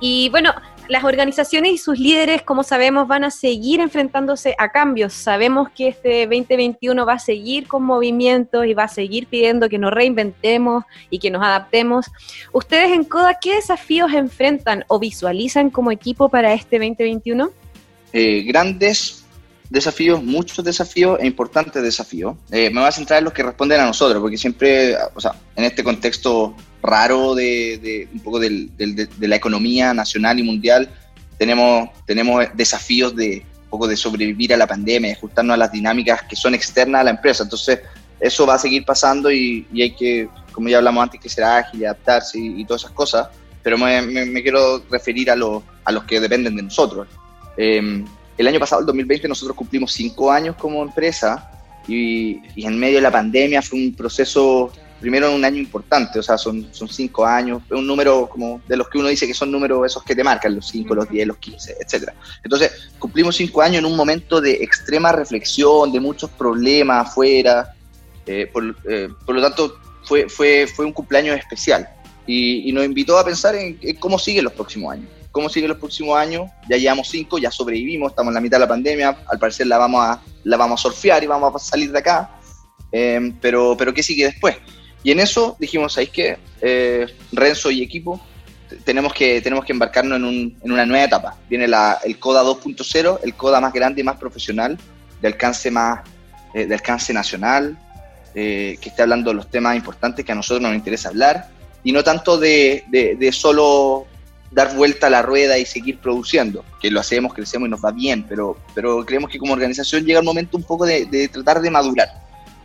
Y 0.00 0.30
bueno, 0.30 0.52
las 0.90 1.04
organizaciones 1.04 1.72
y 1.72 1.78
sus 1.78 2.00
líderes, 2.00 2.42
como 2.42 2.64
sabemos, 2.64 3.06
van 3.06 3.22
a 3.22 3.30
seguir 3.30 3.78
enfrentándose 3.78 4.56
a 4.58 4.70
cambios. 4.70 5.12
Sabemos 5.12 5.68
que 5.70 5.86
este 5.86 6.26
2021 6.26 7.06
va 7.06 7.12
a 7.12 7.18
seguir 7.20 7.68
con 7.68 7.84
movimientos 7.84 8.66
y 8.66 8.74
va 8.74 8.84
a 8.84 8.88
seguir 8.88 9.28
pidiendo 9.28 9.68
que 9.68 9.78
nos 9.78 9.92
reinventemos 9.92 10.84
y 11.08 11.20
que 11.20 11.30
nos 11.30 11.44
adaptemos. 11.44 12.06
Ustedes 12.52 12.90
en 12.90 13.04
CODA, 13.04 13.38
¿qué 13.40 13.54
desafíos 13.54 14.12
enfrentan 14.12 14.84
o 14.88 14.98
visualizan 14.98 15.70
como 15.70 15.92
equipo 15.92 16.28
para 16.28 16.52
este 16.52 16.80
2021? 16.80 17.50
Eh, 18.12 18.42
grandes 18.42 19.19
desafíos, 19.70 20.22
muchos 20.22 20.64
desafíos 20.64 21.18
e 21.20 21.26
importantes 21.26 21.82
desafíos. 21.82 22.36
Eh, 22.50 22.68
me 22.70 22.80
voy 22.80 22.88
a 22.88 22.92
centrar 22.92 23.18
en 23.18 23.24
los 23.24 23.32
que 23.32 23.44
responden 23.44 23.80
a 23.80 23.86
nosotros, 23.86 24.20
porque 24.20 24.36
siempre, 24.36 24.96
o 25.14 25.20
sea, 25.20 25.34
en 25.54 25.64
este 25.64 25.84
contexto 25.84 26.54
raro 26.82 27.34
de, 27.36 28.08
un 28.12 28.20
poco 28.20 28.40
de, 28.40 28.68
la 29.20 29.36
economía 29.36 29.94
nacional 29.94 30.40
y 30.40 30.42
mundial, 30.42 30.90
tenemos, 31.38 31.88
tenemos 32.04 32.44
desafíos 32.54 33.14
de 33.14 33.46
un 33.64 33.70
poco 33.70 33.86
de 33.86 33.96
sobrevivir 33.96 34.52
a 34.52 34.56
la 34.56 34.66
pandemia, 34.66 35.10
de 35.10 35.16
ajustarnos 35.16 35.54
a 35.54 35.56
las 35.56 35.70
dinámicas 35.70 36.22
que 36.22 36.34
son 36.34 36.54
externas 36.54 37.02
a 37.02 37.04
la 37.04 37.10
empresa. 37.10 37.44
Entonces, 37.44 37.78
eso 38.18 38.44
va 38.44 38.54
a 38.54 38.58
seguir 38.58 38.84
pasando 38.84 39.30
y, 39.30 39.66
hay 39.72 39.94
que, 39.94 40.28
como 40.50 40.68
ya 40.68 40.78
hablamos 40.78 41.04
antes, 41.04 41.20
que 41.20 41.28
ser 41.28 41.44
ágil, 41.44 41.84
adaptarse 41.84 42.38
y, 42.40 42.64
todas 42.64 42.82
esas 42.82 42.92
cosas, 42.92 43.28
pero 43.62 43.78
me, 43.78 44.42
quiero 44.42 44.82
referir 44.90 45.30
a, 45.30 45.34
a 45.84 45.92
los 45.92 46.04
que 46.04 46.18
dependen 46.18 46.56
de 46.56 46.62
nosotros. 46.62 47.06
Eh, 47.56 48.04
el 48.40 48.48
año 48.48 48.58
pasado, 48.58 48.80
el 48.80 48.86
2020, 48.86 49.28
nosotros 49.28 49.54
cumplimos 49.54 49.92
cinco 49.92 50.32
años 50.32 50.56
como 50.56 50.82
empresa 50.82 51.50
y, 51.86 52.40
en 52.56 52.78
medio 52.78 52.96
de 52.96 53.02
la 53.02 53.10
pandemia 53.10 53.60
fue 53.60 53.78
un 53.78 53.94
proceso, 53.94 54.72
primero 54.98 55.34
un 55.34 55.44
año 55.44 55.58
importante, 55.58 56.18
o 56.18 56.22
sea, 56.22 56.38
son, 56.38 56.66
son 56.72 56.88
cinco 56.88 57.26
años, 57.26 57.62
un 57.70 57.86
número 57.86 58.30
como 58.30 58.62
de 58.66 58.78
los 58.78 58.88
que 58.88 58.96
uno 58.96 59.08
dice 59.08 59.26
que 59.26 59.34
son 59.34 59.52
números 59.52 59.84
esos 59.84 60.02
que 60.04 60.16
te 60.16 60.24
marcan, 60.24 60.54
los 60.54 60.68
cinco, 60.68 60.94
los 60.94 61.08
diez, 61.10 61.26
los 61.26 61.36
quince, 61.36 61.76
etc. 61.80 62.12
Entonces, 62.42 62.72
cumplimos 62.98 63.36
cinco 63.36 63.60
años 63.60 63.80
en 63.80 63.84
un 63.84 63.94
momento 63.94 64.40
de 64.40 64.52
extrema 64.52 65.12
reflexión, 65.12 65.92
de 65.92 66.00
muchos 66.00 66.30
problemas 66.30 67.08
afuera, 67.08 67.74
eh, 68.24 68.50
eh, 68.88 69.08
por, 69.26 69.34
lo 69.34 69.42
tanto, 69.42 69.78
fue, 70.04 70.30
fue, 70.30 70.66
fue 70.66 70.86
un 70.86 70.92
cumpleaños 70.92 71.36
especial. 71.36 71.86
Y, 72.26 72.72
nos 72.72 72.86
invitó 72.86 73.18
a 73.18 73.24
pensar 73.24 73.54
en 73.54 73.76
cómo 73.98 74.18
siguen 74.18 74.44
los 74.44 74.52
próximos 74.54 74.94
años 74.94 75.10
cómo 75.32 75.48
sigue 75.48 75.68
los 75.68 75.78
próximos 75.78 76.16
años. 76.16 76.50
Ya 76.68 76.76
llevamos 76.76 77.08
cinco, 77.08 77.38
ya 77.38 77.50
sobrevivimos, 77.50 78.10
estamos 78.10 78.30
en 78.30 78.34
la 78.34 78.40
mitad 78.40 78.56
de 78.56 78.60
la 78.60 78.68
pandemia, 78.68 79.18
al 79.28 79.38
parecer 79.38 79.66
la 79.66 79.78
vamos 79.78 80.04
a, 80.04 80.20
la 80.44 80.56
vamos 80.56 80.80
a 80.80 80.82
surfear 80.82 81.22
y 81.22 81.26
vamos 81.26 81.54
a 81.54 81.58
salir 81.58 81.90
de 81.92 81.98
acá. 81.98 82.30
Em, 82.92 83.32
pero, 83.40 83.76
pero 83.76 83.94
¿qué 83.94 84.02
sigue 84.02 84.24
después? 84.24 84.56
Y 85.02 85.12
en 85.12 85.20
eso 85.20 85.56
dijimos, 85.58 85.94
¿sabéis 85.94 86.10
qué? 86.10 86.38
Eh, 86.60 87.06
Renzo 87.32 87.70
y 87.70 87.82
equipo, 87.82 88.20
tenemos 88.84 89.12
que, 89.12 89.40
tenemos 89.40 89.64
que 89.64 89.72
embarcarnos 89.72 90.16
en, 90.16 90.24
un, 90.24 90.58
en 90.62 90.72
una 90.72 90.86
nueva 90.86 91.04
etapa. 91.04 91.36
Viene 91.48 91.66
la, 91.66 91.98
el 92.04 92.18
CODA 92.18 92.42
2.0, 92.42 93.20
el 93.22 93.34
CODA 93.34 93.60
más 93.60 93.72
grande 93.72 94.00
y 94.00 94.04
más 94.04 94.16
profesional, 94.16 94.78
de 95.20 95.28
alcance, 95.28 95.70
más, 95.70 96.00
eh, 96.54 96.66
de 96.66 96.74
alcance 96.74 97.12
nacional, 97.12 97.78
eh, 98.34 98.78
que 98.80 98.90
esté 98.90 99.02
hablando 99.02 99.30
de 99.30 99.36
los 99.36 99.50
temas 99.50 99.76
importantes 99.76 100.24
que 100.24 100.32
a 100.32 100.34
nosotros 100.34 100.62
nos 100.62 100.74
interesa 100.74 101.08
hablar, 101.08 101.48
y 101.82 101.92
no 101.92 102.04
tanto 102.04 102.38
de, 102.38 102.84
de, 102.88 103.16
de 103.16 103.32
solo 103.32 104.06
dar 104.50 104.74
vuelta 104.74 105.06
a 105.06 105.10
la 105.10 105.22
rueda 105.22 105.58
y 105.58 105.64
seguir 105.64 105.98
produciendo, 105.98 106.64
que 106.80 106.90
lo 106.90 107.00
hacemos, 107.00 107.34
crecemos 107.34 107.68
y 107.68 107.70
nos 107.70 107.84
va 107.84 107.92
bien, 107.92 108.24
pero, 108.28 108.56
pero 108.74 109.04
creemos 109.04 109.30
que 109.30 109.38
como 109.38 109.52
organización 109.52 110.04
llega 110.04 110.18
el 110.18 110.24
momento 110.24 110.56
un 110.56 110.64
poco 110.64 110.86
de, 110.86 111.28
tratar 111.32 111.60
de 111.60 111.70
madurar 111.70 112.08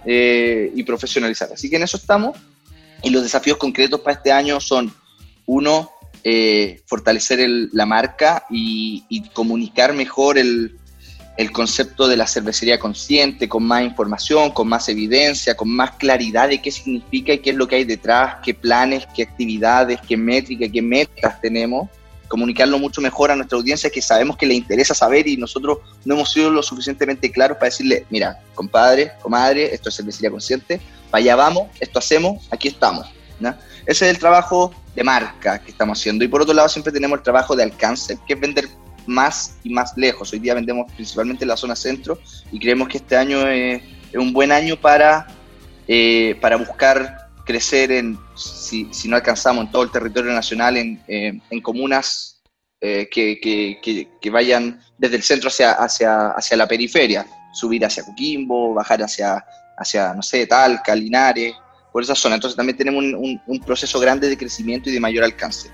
eh, 0.06 0.72
y 0.74 0.84
profesionalizar. 0.84 1.50
Así 1.54 1.70
que 1.70 1.76
en 1.76 1.84
eso 1.84 1.98
estamos 1.98 2.38
y 3.04 3.10
los 3.10 3.24
desafíos 3.24 3.58
concretos 3.58 4.00
para 4.02 4.18
este 4.18 4.32
año 4.32 4.60
son, 4.60 4.92
uno, 5.46 5.92
eh, 6.24 6.82
fortalecer 6.88 7.48
la 7.72 7.86
marca 7.86 8.46
y 8.50 9.30
comunicar 9.34 9.94
mejor 9.94 10.40
el, 10.40 10.80
el 11.38 11.52
concepto 11.52 12.08
de 12.08 12.18
la 12.18 12.28
cervecería 12.28 12.80
consciente, 12.80 13.50
con 13.50 13.64
más 13.64 13.84
información, 13.84 14.52
con 14.52 14.68
más 14.68 14.88
evidencia, 14.88 15.56
con 15.56 15.70
más 15.70 15.92
claridad 15.92 16.50
de 16.50 16.62
qué 16.62 16.72
significa 16.72 17.34
y 17.34 17.40
qué 17.40 17.50
es 17.50 17.56
lo 17.56 17.68
que 17.68 17.76
hay 17.76 17.84
detrás, 17.84 18.38
qué 18.44 18.54
planes, 18.54 19.06
qué 19.14 19.24
actividades, 19.24 20.00
qué 20.08 20.16
métricas, 20.16 20.70
qué 20.72 20.82
metas 20.82 21.42
tenemos, 21.42 21.90
comunicarlo 22.28 22.80
mucho 22.80 23.02
mejor 23.02 23.32
a 23.32 23.36
nuestra 23.36 23.58
audiencia 23.58 23.90
que 23.90 24.02
sabemos 24.02 24.38
que 24.38 24.46
le 24.46 24.54
interesa 24.54 24.94
saber 24.94 25.28
y 25.28 25.38
nosotros 25.38 25.80
no 26.06 26.16
hemos 26.16 26.32
sido 26.32 26.50
lo 26.50 26.64
suficientemente 26.64 27.32
claros 27.32 27.58
para 27.58 27.70
decirle, 27.70 28.06
mira, 28.10 28.40
compadre, 28.54 29.12
comadre, 29.22 29.74
esto 29.74 29.90
es 29.90 29.96
cervecería 29.96 30.32
consciente, 30.32 30.80
para 31.12 31.22
allá 31.22 31.36
vamos, 31.36 31.68
esto 31.80 32.00
hacemos, 32.00 32.48
aquí 32.52 32.70
estamos. 32.70 33.08
Ese 33.86 34.06
es 34.06 34.16
el 34.16 34.18
trabajo 34.18 34.74
de 34.96 35.04
marca 35.04 35.60
que 35.60 35.72
estamos 35.72 36.00
haciendo. 36.00 36.24
Y 36.24 36.28
por 36.28 36.42
otro 36.42 36.54
lado 36.54 36.70
siempre 36.70 36.92
tenemos 36.92 37.20
el 37.20 37.24
trabajo 37.24 37.56
de 37.56 37.64
alcance, 37.64 38.18
que 38.28 38.34
es 38.34 38.40
vender 38.40 38.68
más 39.08 39.58
y 39.64 39.70
más 39.70 39.94
lejos. 39.98 40.32
Hoy 40.34 40.40
día 40.40 40.54
vendemos 40.54 40.92
principalmente 40.94 41.44
en 41.44 41.50
la 41.50 41.58
zona 41.58 41.76
centro 41.76 42.20
y 42.52 42.60
creemos 42.60 42.88
que 42.88 42.98
este 42.98 43.16
año 43.16 43.48
es, 43.48 43.82
un 44.14 44.32
buen 44.32 44.52
año 44.52 44.80
para, 44.80 45.28
eh, 45.88 46.38
para 46.40 46.56
buscar 46.56 47.30
crecer 47.46 47.92
en, 47.92 48.18
si, 48.36 48.88
si, 48.94 49.08
no 49.08 49.16
alcanzamos 49.16 49.66
en 49.66 49.72
todo 49.72 49.84
el 49.84 49.92
territorio 49.92 50.32
nacional, 50.32 50.78
en, 50.78 51.04
eh, 51.08 51.40
en 51.50 51.62
comunas 51.62 52.42
eh, 52.82 53.08
que, 53.10 53.40
que, 53.42 54.10
que, 54.22 54.30
vayan 54.30 54.80
desde 54.98 55.16
el 55.16 55.24
centro 55.24 55.48
hacia, 55.48 55.72
hacia, 55.74 56.30
hacia 56.32 56.58
la 56.58 56.68
periferia, 56.68 57.26
subir 57.54 57.86
hacia 57.86 58.04
Coquimbo, 58.04 58.74
bajar 58.74 59.02
hacia, 59.02 59.44
hacia 59.78 60.14
no 60.14 60.22
sé, 60.22 60.46
Talca, 60.46 60.96
Linares, 60.96 61.54
por 61.92 62.04
esa 62.04 62.16
zona. 62.16 62.36
Entonces 62.36 62.58
también 62.58 62.78
tenemos 62.78 63.04
un, 63.04 63.42
un 63.48 63.60
proceso 63.62 64.00
grande 64.00 64.28
de 64.28 64.38
crecimiento 64.38 64.90
y 64.90 64.94
de 64.94 65.00
mayor 65.00 65.24
alcance. 65.24 65.72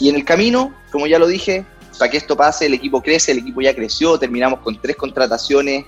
Y 0.00 0.08
en 0.08 0.16
el 0.16 0.24
camino, 0.24 0.74
como 0.92 1.06
ya 1.06 1.18
lo 1.18 1.26
dije, 1.26 1.66
para 1.98 2.10
que 2.10 2.16
esto 2.16 2.36
pase, 2.36 2.66
el 2.66 2.74
equipo 2.74 3.02
crece, 3.02 3.32
el 3.32 3.38
equipo 3.38 3.60
ya 3.60 3.74
creció, 3.74 4.18
terminamos 4.18 4.60
con 4.60 4.80
tres 4.80 4.96
contrataciones 4.96 5.84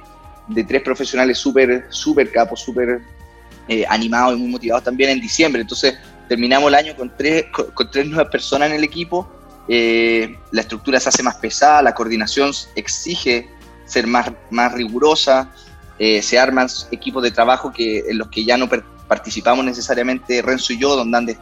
de 0.48 0.64
tres 0.64 0.82
profesionales 0.82 1.38
súper, 1.38 1.86
súper 1.90 2.30
capos, 2.30 2.60
súper 2.60 3.02
eh, 3.68 3.84
animados 3.88 4.34
y 4.34 4.40
muy 4.40 4.48
motivados 4.48 4.84
también 4.84 5.10
en 5.10 5.20
diciembre. 5.20 5.62
Entonces, 5.62 5.94
terminamos 6.28 6.68
el 6.68 6.74
año 6.74 6.96
con 6.96 7.12
tres, 7.16 7.46
con, 7.52 7.90
tres 7.90 8.06
nuevas 8.06 8.30
personas 8.30 8.70
en 8.70 8.76
el 8.76 8.84
equipo. 8.84 9.28
Eh, 9.68 10.36
la 10.52 10.60
estructura 10.60 11.00
se 11.00 11.08
hace 11.08 11.22
más 11.22 11.36
pesada, 11.36 11.82
la 11.82 11.94
coordinación 11.94 12.52
exige 12.76 13.48
ser 13.84 14.06
más, 14.06 14.30
más 14.50 14.72
rigurosa, 14.72 15.50
eh, 15.98 16.22
se 16.22 16.38
arman 16.38 16.68
equipos 16.92 17.22
de 17.22 17.30
trabajo 17.30 17.72
que, 17.72 18.04
en 18.08 18.18
los 18.18 18.28
que 18.28 18.44
ya 18.44 18.56
no 18.56 18.68
participamos 19.08 19.64
necesariamente 19.64 20.42
Renzo 20.42 20.72
y 20.72 20.78
yo, 20.78 20.94
donde 20.94 21.36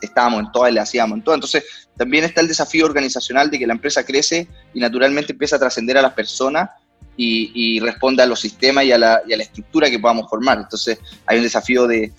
estábamos 0.00 0.40
en 0.40 0.52
todas, 0.52 0.72
le 0.72 0.80
hacíamos 0.80 1.18
en 1.18 1.24
todas. 1.24 1.36
Entonces, 1.36 1.64
también 1.96 2.24
está 2.24 2.40
el 2.40 2.48
desafío 2.48 2.86
organizacional 2.86 3.50
de 3.50 3.58
que 3.58 3.66
la 3.66 3.74
empresa 3.74 4.04
crece 4.04 4.46
y 4.74 4.80
naturalmente 4.80 5.32
empieza 5.32 5.56
a 5.56 5.58
trascender 5.58 5.98
a 5.98 6.02
las 6.02 6.12
personas 6.12 6.70
y, 7.16 7.80
responde 7.80 8.22
a 8.22 8.26
los 8.26 8.40
sistemas 8.40 8.84
y 8.84 8.92
a, 8.92 8.98
la, 8.98 9.22
estructura 9.28 9.90
que 9.90 9.98
podamos 9.98 10.30
formar. 10.30 10.58
Entonces, 10.58 10.98
hay 11.26 11.38
un 11.38 11.42
desafío 11.42 11.86
de, 11.86 12.12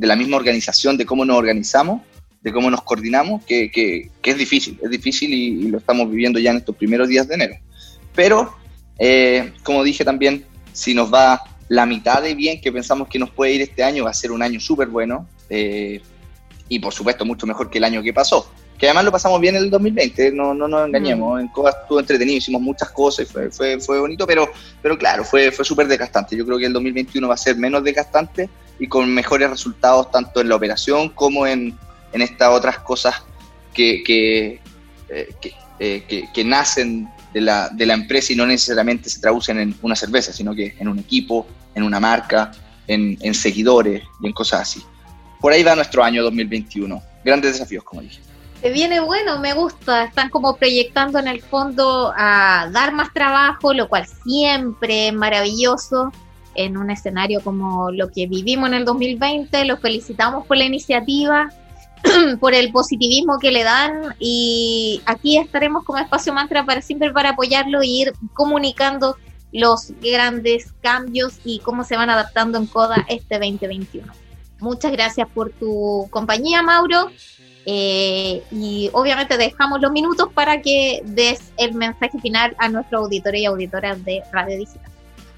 la 0.00 0.16
misma 0.16 0.36
organización, 0.36 0.96
de 0.96 1.06
cómo 1.06 1.24
nos 1.24 1.36
organizamos, 1.36 2.02
de 2.42 2.52
cómo 2.52 2.70
nos 2.70 2.82
coordinamos, 2.82 3.44
que, 3.44 4.10
es 4.22 4.36
difícil, 4.36 4.78
es 4.82 4.90
difícil 4.90 5.32
y, 5.32 5.68
lo 5.68 5.78
estamos 5.78 6.10
viviendo 6.10 6.38
ya 6.40 6.50
en 6.50 6.56
estos 6.56 6.76
primeros 6.76 7.08
días 7.08 7.28
de 7.28 7.34
enero. 7.34 7.54
Pero, 8.14 8.56
eh, 8.98 9.52
como 9.62 9.84
dije 9.84 10.04
también, 10.04 10.44
si 10.72 10.94
nos 10.94 11.12
va 11.12 11.42
la 11.68 11.86
mitad 11.86 12.20
de 12.20 12.34
bien 12.34 12.60
que 12.60 12.72
pensamos 12.72 13.08
que 13.08 13.18
nos 13.20 13.30
puede 13.30 13.52
ir 13.52 13.62
este 13.62 13.84
año, 13.84 14.04
va 14.04 14.10
a 14.10 14.14
ser 14.14 14.32
un 14.32 14.42
año 14.42 14.58
súper 14.58 14.88
bueno 14.88 15.28
eh, 15.48 16.02
y 16.70 16.78
por 16.78 16.94
supuesto 16.94 17.26
mucho 17.26 17.46
mejor 17.46 17.68
que 17.68 17.76
el 17.76 17.84
año 17.84 18.02
que 18.02 18.14
pasó. 18.14 18.50
Que 18.78 18.86
además 18.86 19.04
lo 19.04 19.12
pasamos 19.12 19.38
bien 19.40 19.56
en 19.56 19.64
el 19.64 19.70
2020, 19.70 20.32
no, 20.32 20.54
no 20.54 20.66
nos 20.66 20.86
engañemos, 20.86 21.36
mm. 21.36 21.40
en 21.40 21.48
Coda 21.48 21.70
estuvo 21.82 22.00
entretenido, 22.00 22.38
hicimos 22.38 22.62
muchas 22.62 22.90
cosas 22.90 23.28
fue, 23.28 23.50
fue, 23.50 23.78
fue 23.78 24.00
bonito, 24.00 24.26
pero, 24.26 24.48
pero 24.80 24.96
claro, 24.96 25.22
fue, 25.24 25.50
fue 25.50 25.64
súper 25.66 25.86
desgastante. 25.86 26.34
Yo 26.36 26.46
creo 26.46 26.56
que 26.56 26.64
el 26.64 26.72
2021 26.72 27.28
va 27.28 27.34
a 27.34 27.36
ser 27.36 27.56
menos 27.56 27.84
desgastante 27.84 28.48
y 28.78 28.86
con 28.86 29.12
mejores 29.12 29.50
resultados 29.50 30.10
tanto 30.10 30.40
en 30.40 30.48
la 30.48 30.56
operación 30.56 31.10
como 31.10 31.46
en, 31.46 31.76
en 32.12 32.22
estas 32.22 32.48
otras 32.48 32.78
cosas 32.78 33.22
que, 33.74 34.02
que, 34.02 34.60
eh, 35.10 35.34
eh, 35.78 36.24
que 36.32 36.44
nacen 36.44 37.08
de 37.34 37.40
la, 37.40 37.68
de 37.68 37.86
la 37.86 37.94
empresa 37.94 38.32
y 38.32 38.36
no 38.36 38.46
necesariamente 38.46 39.10
se 39.10 39.20
traducen 39.20 39.58
en 39.58 39.74
una 39.82 39.96
cerveza, 39.96 40.32
sino 40.32 40.54
que 40.54 40.74
en 40.78 40.88
un 40.88 40.98
equipo, 40.98 41.46
en 41.74 41.82
una 41.82 42.00
marca, 42.00 42.52
en, 42.86 43.18
en 43.20 43.34
seguidores 43.34 44.02
y 44.20 44.26
en 44.26 44.32
cosas 44.32 44.62
así. 44.62 44.82
Por 45.40 45.52
ahí 45.52 45.62
va 45.62 45.74
nuestro 45.74 46.04
año 46.04 46.22
2021. 46.22 47.02
Grandes 47.24 47.52
desafíos, 47.52 47.84
como 47.84 48.02
dije. 48.02 48.20
Se 48.60 48.70
viene 48.70 49.00
bueno, 49.00 49.38
me 49.38 49.54
gusta. 49.54 50.04
Están 50.04 50.28
como 50.28 50.56
proyectando 50.56 51.18
en 51.18 51.28
el 51.28 51.40
fondo 51.40 52.12
a 52.16 52.68
dar 52.72 52.92
más 52.92 53.12
trabajo, 53.12 53.72
lo 53.72 53.88
cual 53.88 54.06
siempre 54.24 55.08
es 55.08 55.14
maravilloso 55.14 56.12
en 56.54 56.76
un 56.76 56.90
escenario 56.90 57.40
como 57.40 57.90
lo 57.90 58.10
que 58.10 58.26
vivimos 58.26 58.68
en 58.68 58.74
el 58.74 58.84
2020. 58.84 59.64
Los 59.64 59.80
felicitamos 59.80 60.46
por 60.46 60.58
la 60.58 60.64
iniciativa 60.64 61.48
por 62.40 62.54
el 62.54 62.70
positivismo 62.70 63.38
que 63.38 63.50
le 63.50 63.62
dan 63.62 64.14
y 64.18 65.00
aquí 65.06 65.38
estaremos 65.38 65.84
como 65.84 65.98
espacio 65.98 66.32
mantra 66.32 66.64
para 66.64 66.82
siempre 66.82 67.12
para 67.12 67.30
apoyarlo 67.30 67.80
e 67.82 67.86
ir 67.86 68.12
comunicando 68.34 69.16
los 69.52 69.92
grandes 70.00 70.72
cambios 70.80 71.40
y 71.44 71.60
cómo 71.60 71.84
se 71.84 71.96
van 71.96 72.10
adaptando 72.10 72.58
en 72.58 72.66
CODA 72.66 73.04
este 73.08 73.38
2021. 73.38 74.29
Muchas 74.60 74.92
gracias 74.92 75.28
por 75.32 75.50
tu 75.50 76.06
compañía, 76.10 76.62
Mauro. 76.62 77.10
Eh, 77.66 78.42
y 78.50 78.88
obviamente 78.92 79.36
dejamos 79.36 79.80
los 79.80 79.92
minutos 79.92 80.28
para 80.32 80.62
que 80.62 81.02
des 81.04 81.52
el 81.58 81.74
mensaje 81.74 82.18
final 82.20 82.54
a 82.58 82.68
nuestros 82.68 83.04
auditores 83.04 83.42
y 83.42 83.46
auditoras 83.46 84.02
de 84.04 84.22
Radio 84.32 84.58
Digital. 84.58 84.90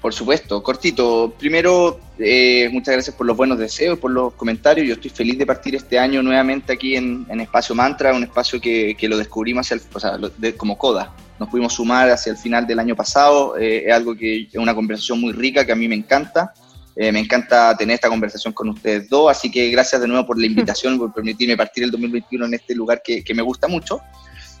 Por 0.03 0.13
supuesto, 0.13 0.61
cortito. 0.61 1.33
Primero, 1.39 1.97
eh, 2.19 2.67
muchas 2.73 2.93
gracias 2.93 3.15
por 3.15 3.25
los 3.25 3.37
buenos 3.37 3.57
deseos, 3.57 3.97
por 3.97 4.11
los 4.11 4.33
comentarios. 4.33 4.85
Yo 4.85 4.95
estoy 4.95 5.09
feliz 5.09 5.37
de 5.37 5.45
partir 5.45 5.75
este 5.75 5.97
año 5.97 6.21
nuevamente 6.21 6.73
aquí 6.73 6.97
en, 6.97 7.25
Espacio 7.39 7.73
Mantra, 7.73 8.13
un 8.13 8.23
espacio 8.23 8.59
que, 8.59 8.97
lo 9.03 9.17
descubrimos 9.17 9.71
hacia 9.71 9.87
o 9.93 9.99
sea, 10.01 10.19
como 10.57 10.77
CODA. 10.77 11.13
Nos 11.39 11.47
pudimos 11.47 11.73
sumar 11.73 12.09
hacia 12.09 12.31
el 12.31 12.37
final 12.37 12.67
del 12.67 12.79
año 12.79 12.97
pasado. 12.97 13.57
Eh, 13.57 13.85
es 13.87 13.93
algo 13.93 14.13
que 14.13 14.49
es 14.51 14.55
una 14.55 14.75
conversación 14.75 15.21
muy 15.21 15.31
rica 15.31 15.65
que 15.65 15.71
a 15.71 15.75
mí 15.75 15.87
me 15.87 15.95
encanta. 15.95 16.53
Eh, 16.95 17.11
me 17.11 17.19
encanta 17.19 17.75
tener 17.75 17.95
esta 17.95 18.09
conversación 18.09 18.53
con 18.53 18.69
ustedes 18.69 19.09
dos, 19.09 19.31
así 19.31 19.49
que 19.49 19.69
gracias 19.71 19.99
de 19.99 20.07
nuevo 20.07 20.27
por 20.27 20.39
la 20.39 20.45
invitación, 20.45 20.97
por 20.97 21.11
permitirme 21.11 21.57
partir 21.57 21.83
el 21.83 21.91
2021 21.91 22.45
en 22.45 22.53
este 22.53 22.75
lugar 22.75 23.01
que, 23.03 23.23
que 23.23 23.33
me 23.33 23.41
gusta 23.41 23.67
mucho. 23.67 24.01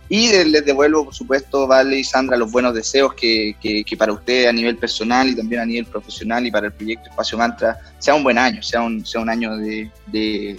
Y 0.09 0.27
les 0.31 0.65
devuelvo, 0.65 1.05
por 1.05 1.15
supuesto, 1.15 1.65
Vale 1.65 1.97
y 1.97 2.03
Sandra, 2.03 2.35
los 2.37 2.51
buenos 2.51 2.73
deseos 2.73 3.13
que, 3.13 3.55
que, 3.59 3.97
para 3.97 4.11
ustedes 4.11 4.47
a 4.47 4.53
nivel 4.53 4.77
personal 4.77 5.29
y 5.29 5.35
también 5.35 5.61
a 5.61 5.65
nivel 5.65 5.85
profesional 5.85 6.45
y 6.45 6.51
para 6.51 6.67
el 6.67 6.73
proyecto 6.73 7.09
Espacio 7.09 7.37
Mantra 7.37 7.79
sea 7.99 8.13
un 8.13 8.23
buen 8.23 8.37
año, 8.37 8.61
sea 8.61 8.81
un, 8.81 9.05
sea 9.05 9.21
un 9.21 9.29
año 9.29 9.55
de, 9.57 9.89
de, 10.07 10.57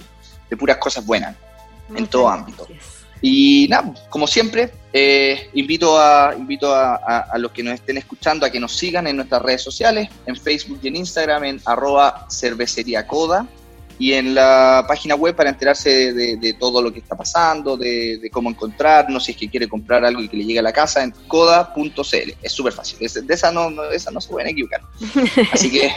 puras 0.57 0.77
cosas 0.77 1.05
buenas 1.05 1.35
en 1.95 2.07
todo 2.07 2.29
ámbito. 2.29 2.67
Y 3.21 3.67
nada, 3.69 3.93
como 4.09 4.27
siempre, 4.27 4.71
eh, 4.93 5.49
invito, 5.53 5.99
a, 5.99 6.35
invito 6.37 6.73
a, 6.73 6.95
a, 6.95 7.37
los 7.37 7.51
que 7.51 7.63
nos 7.63 7.73
estén 7.73 7.97
escuchando 7.97 8.45
a 8.45 8.49
que 8.49 8.59
nos 8.59 8.75
sigan 8.75 9.07
en 9.07 9.15
nuestras 9.15 9.41
redes 9.41 9.61
sociales, 9.61 10.09
en 10.25 10.35
Facebook 10.35 10.79
y 10.83 10.87
en 10.89 10.97
Instagram, 10.97 11.43
en 11.45 11.61
arroba 11.65 12.27
cervecería 12.29 13.07
coda 13.07 13.47
y 13.97 14.13
en 14.13 14.35
la 14.35 14.85
página 14.87 15.15
web 15.15 15.35
para 15.35 15.49
enterarse 15.49 16.13
de, 16.13 16.53
todo 16.59 16.81
lo 16.81 16.91
que 16.91 16.99
está 16.99 17.15
pasando, 17.15 17.77
de, 17.77 18.29
cómo 18.31 18.49
encontrarnos, 18.49 19.25
si 19.25 19.31
es 19.31 19.37
que 19.37 19.49
quiere 19.49 19.67
comprar 19.67 20.03
algo 20.03 20.21
y 20.21 20.27
que 20.27 20.37
le 20.37 20.45
llegue 20.45 20.59
a 20.59 20.63
la 20.63 20.73
casa, 20.73 21.03
en 21.03 21.11
coda.cl. 21.27 22.33
Es 22.41 22.51
súper 22.51 22.73
fácil, 22.73 22.99
de 22.99 23.33
esa 23.33 23.51
no, 23.51 23.83
esa 23.91 24.11
no 24.11 24.19
se 24.19 24.29
pueden 24.29 24.49
equivocar. 24.49 24.81
Así 25.51 25.71
que, 25.71 25.91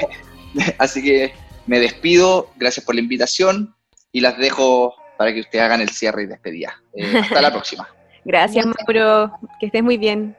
así 0.79 1.03
que 1.03 1.33
me 1.67 1.79
despido, 1.79 2.51
gracias 2.57 2.85
por 2.87 2.95
la 2.95 3.01
invitación 3.01 3.75
y 4.13 4.21
las 4.21 4.39
dejo 4.39 4.95
para 5.19 5.35
que 5.35 5.41
ustedes 5.41 5.65
hagan 5.65 5.83
el 5.83 5.91
cierre 5.91 6.23
y 6.23 6.27
despedida. 6.27 6.81
Eh, 6.95 7.13
hasta 7.21 7.43
la 7.43 7.51
próxima. 7.53 7.87
Gracias, 8.25 8.65
Mauro, 8.65 9.33
que 9.61 9.67
estés 9.67 9.83
muy 9.83 9.99
bien. 9.99 10.37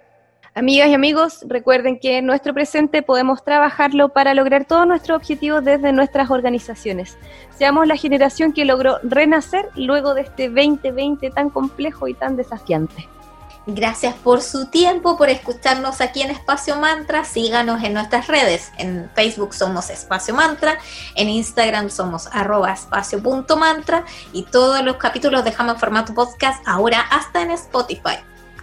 Amigas 0.55 0.89
y 0.89 0.93
amigos, 0.93 1.45
recuerden 1.47 1.99
que 1.99 2.17
en 2.17 2.25
nuestro 2.25 2.53
presente 2.53 3.01
podemos 3.01 3.43
trabajarlo 3.43 4.09
para 4.09 4.33
lograr 4.33 4.65
todos 4.65 4.87
nuestros 4.87 5.17
objetivos 5.17 5.63
desde 5.63 5.91
nuestras 5.91 6.31
organizaciones. 6.31 7.17
Seamos 7.55 7.87
la 7.87 7.95
generación 7.95 8.51
que 8.51 8.65
logró 8.65 8.97
renacer 9.03 9.69
luego 9.75 10.13
de 10.13 10.21
este 10.21 10.49
2020 10.49 11.29
tan 11.31 11.49
complejo 11.49 12.07
y 12.07 12.13
tan 12.13 12.35
desafiante. 12.35 13.07
Gracias 13.65 14.15
por 14.15 14.41
su 14.41 14.67
tiempo, 14.67 15.17
por 15.17 15.29
escucharnos 15.29 16.01
aquí 16.01 16.21
en 16.21 16.31
Espacio 16.31 16.77
Mantra. 16.77 17.23
Síganos 17.23 17.83
en 17.83 17.93
nuestras 17.93 18.27
redes. 18.27 18.71
En 18.77 19.11
Facebook 19.13 19.53
somos 19.53 19.89
Espacio 19.89 20.33
Mantra, 20.33 20.79
en 21.15 21.29
Instagram 21.29 21.89
somos 21.89 22.27
arroba 22.31 22.73
espacio.mantra 22.73 24.05
y 24.33 24.43
todos 24.43 24.83
los 24.83 24.95
capítulos 24.97 25.43
dejamos 25.43 25.75
en 25.75 25.79
formato 25.79 26.13
podcast 26.13 26.61
ahora 26.67 27.01
hasta 27.01 27.41
en 27.41 27.51
Spotify. 27.51 28.17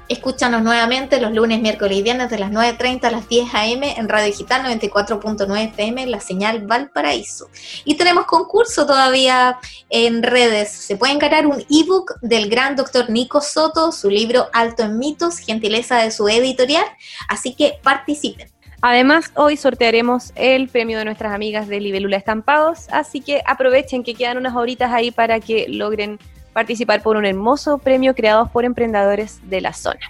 Escúchanos 0.08 0.62
nuevamente 0.62 1.20
los 1.20 1.32
lunes, 1.32 1.60
miércoles 1.60 1.98
y 1.98 2.02
viernes 2.02 2.30
de 2.30 2.38
las 2.38 2.52
9.30 2.52 3.04
a 3.06 3.10
las 3.10 3.28
10 3.28 3.52
a.m. 3.52 3.94
en 3.98 4.08
Radio 4.08 4.26
Digital 4.26 4.62
94.9 4.62 5.64
FM, 5.72 6.06
la 6.06 6.20
señal 6.20 6.64
Valparaíso. 6.64 7.48
Y 7.84 7.96
tenemos 7.96 8.26
concurso 8.26 8.86
todavía 8.86 9.58
en 9.90 10.22
redes. 10.22 10.70
Se 10.70 10.96
puede 10.96 11.18
ganar 11.18 11.48
un 11.48 11.64
ebook 11.68 12.20
del 12.22 12.48
gran 12.48 12.76
doctor 12.76 13.10
Nico 13.10 13.40
Soto, 13.40 13.90
su 13.90 14.08
libro 14.08 14.46
Alto 14.52 14.84
en 14.84 14.96
Mitos, 14.96 15.38
gentileza 15.38 15.96
de 15.96 16.12
su 16.12 16.28
editorial. 16.28 16.86
Así 17.28 17.54
que 17.54 17.80
participen. 17.82 18.48
Además, 18.82 19.32
hoy 19.34 19.56
sortearemos 19.56 20.32
el 20.36 20.68
premio 20.68 20.98
de 20.98 21.04
nuestras 21.04 21.34
amigas 21.34 21.66
de 21.66 21.80
Libélula 21.80 22.16
Estampados, 22.16 22.86
así 22.92 23.20
que 23.20 23.42
aprovechen 23.44 24.04
que 24.04 24.14
quedan 24.14 24.36
unas 24.36 24.54
horitas 24.54 24.92
ahí 24.92 25.10
para 25.10 25.40
que 25.40 25.66
logren 25.68 26.20
participar 26.56 27.02
por 27.02 27.18
un 27.18 27.26
hermoso 27.26 27.76
premio 27.76 28.14
creado 28.14 28.46
por 28.46 28.64
emprendedores 28.64 29.40
de 29.42 29.60
la 29.60 29.74
zona. 29.74 30.00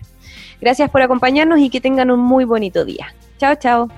Gracias 0.60 0.88
por 0.90 1.02
acompañarnos 1.02 1.58
y 1.58 1.70
que 1.70 1.80
tengan 1.80 2.08
un 2.08 2.20
muy 2.20 2.44
bonito 2.44 2.84
día. 2.84 3.12
Chao, 3.38 3.56
chao. 3.56 3.88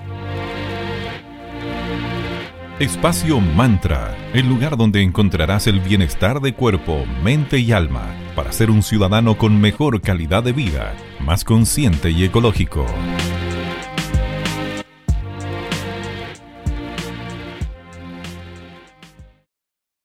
Espacio 2.79 3.39
Mantra, 3.39 4.17
el 4.33 4.49
lugar 4.49 4.77
donde 4.77 5.03
encontrarás 5.03 5.67
el 5.67 5.79
bienestar 5.79 6.41
de 6.41 6.55
cuerpo, 6.55 7.05
mente 7.23 7.59
y 7.59 7.71
alma 7.71 8.15
para 8.35 8.51
ser 8.51 8.71
un 8.71 8.81
ciudadano 8.81 9.37
con 9.37 9.61
mejor 9.61 10.01
calidad 10.01 10.41
de 10.41 10.53
vida, 10.53 10.95
más 11.19 11.43
consciente 11.43 12.09
y 12.09 12.23
ecológico. 12.23 12.83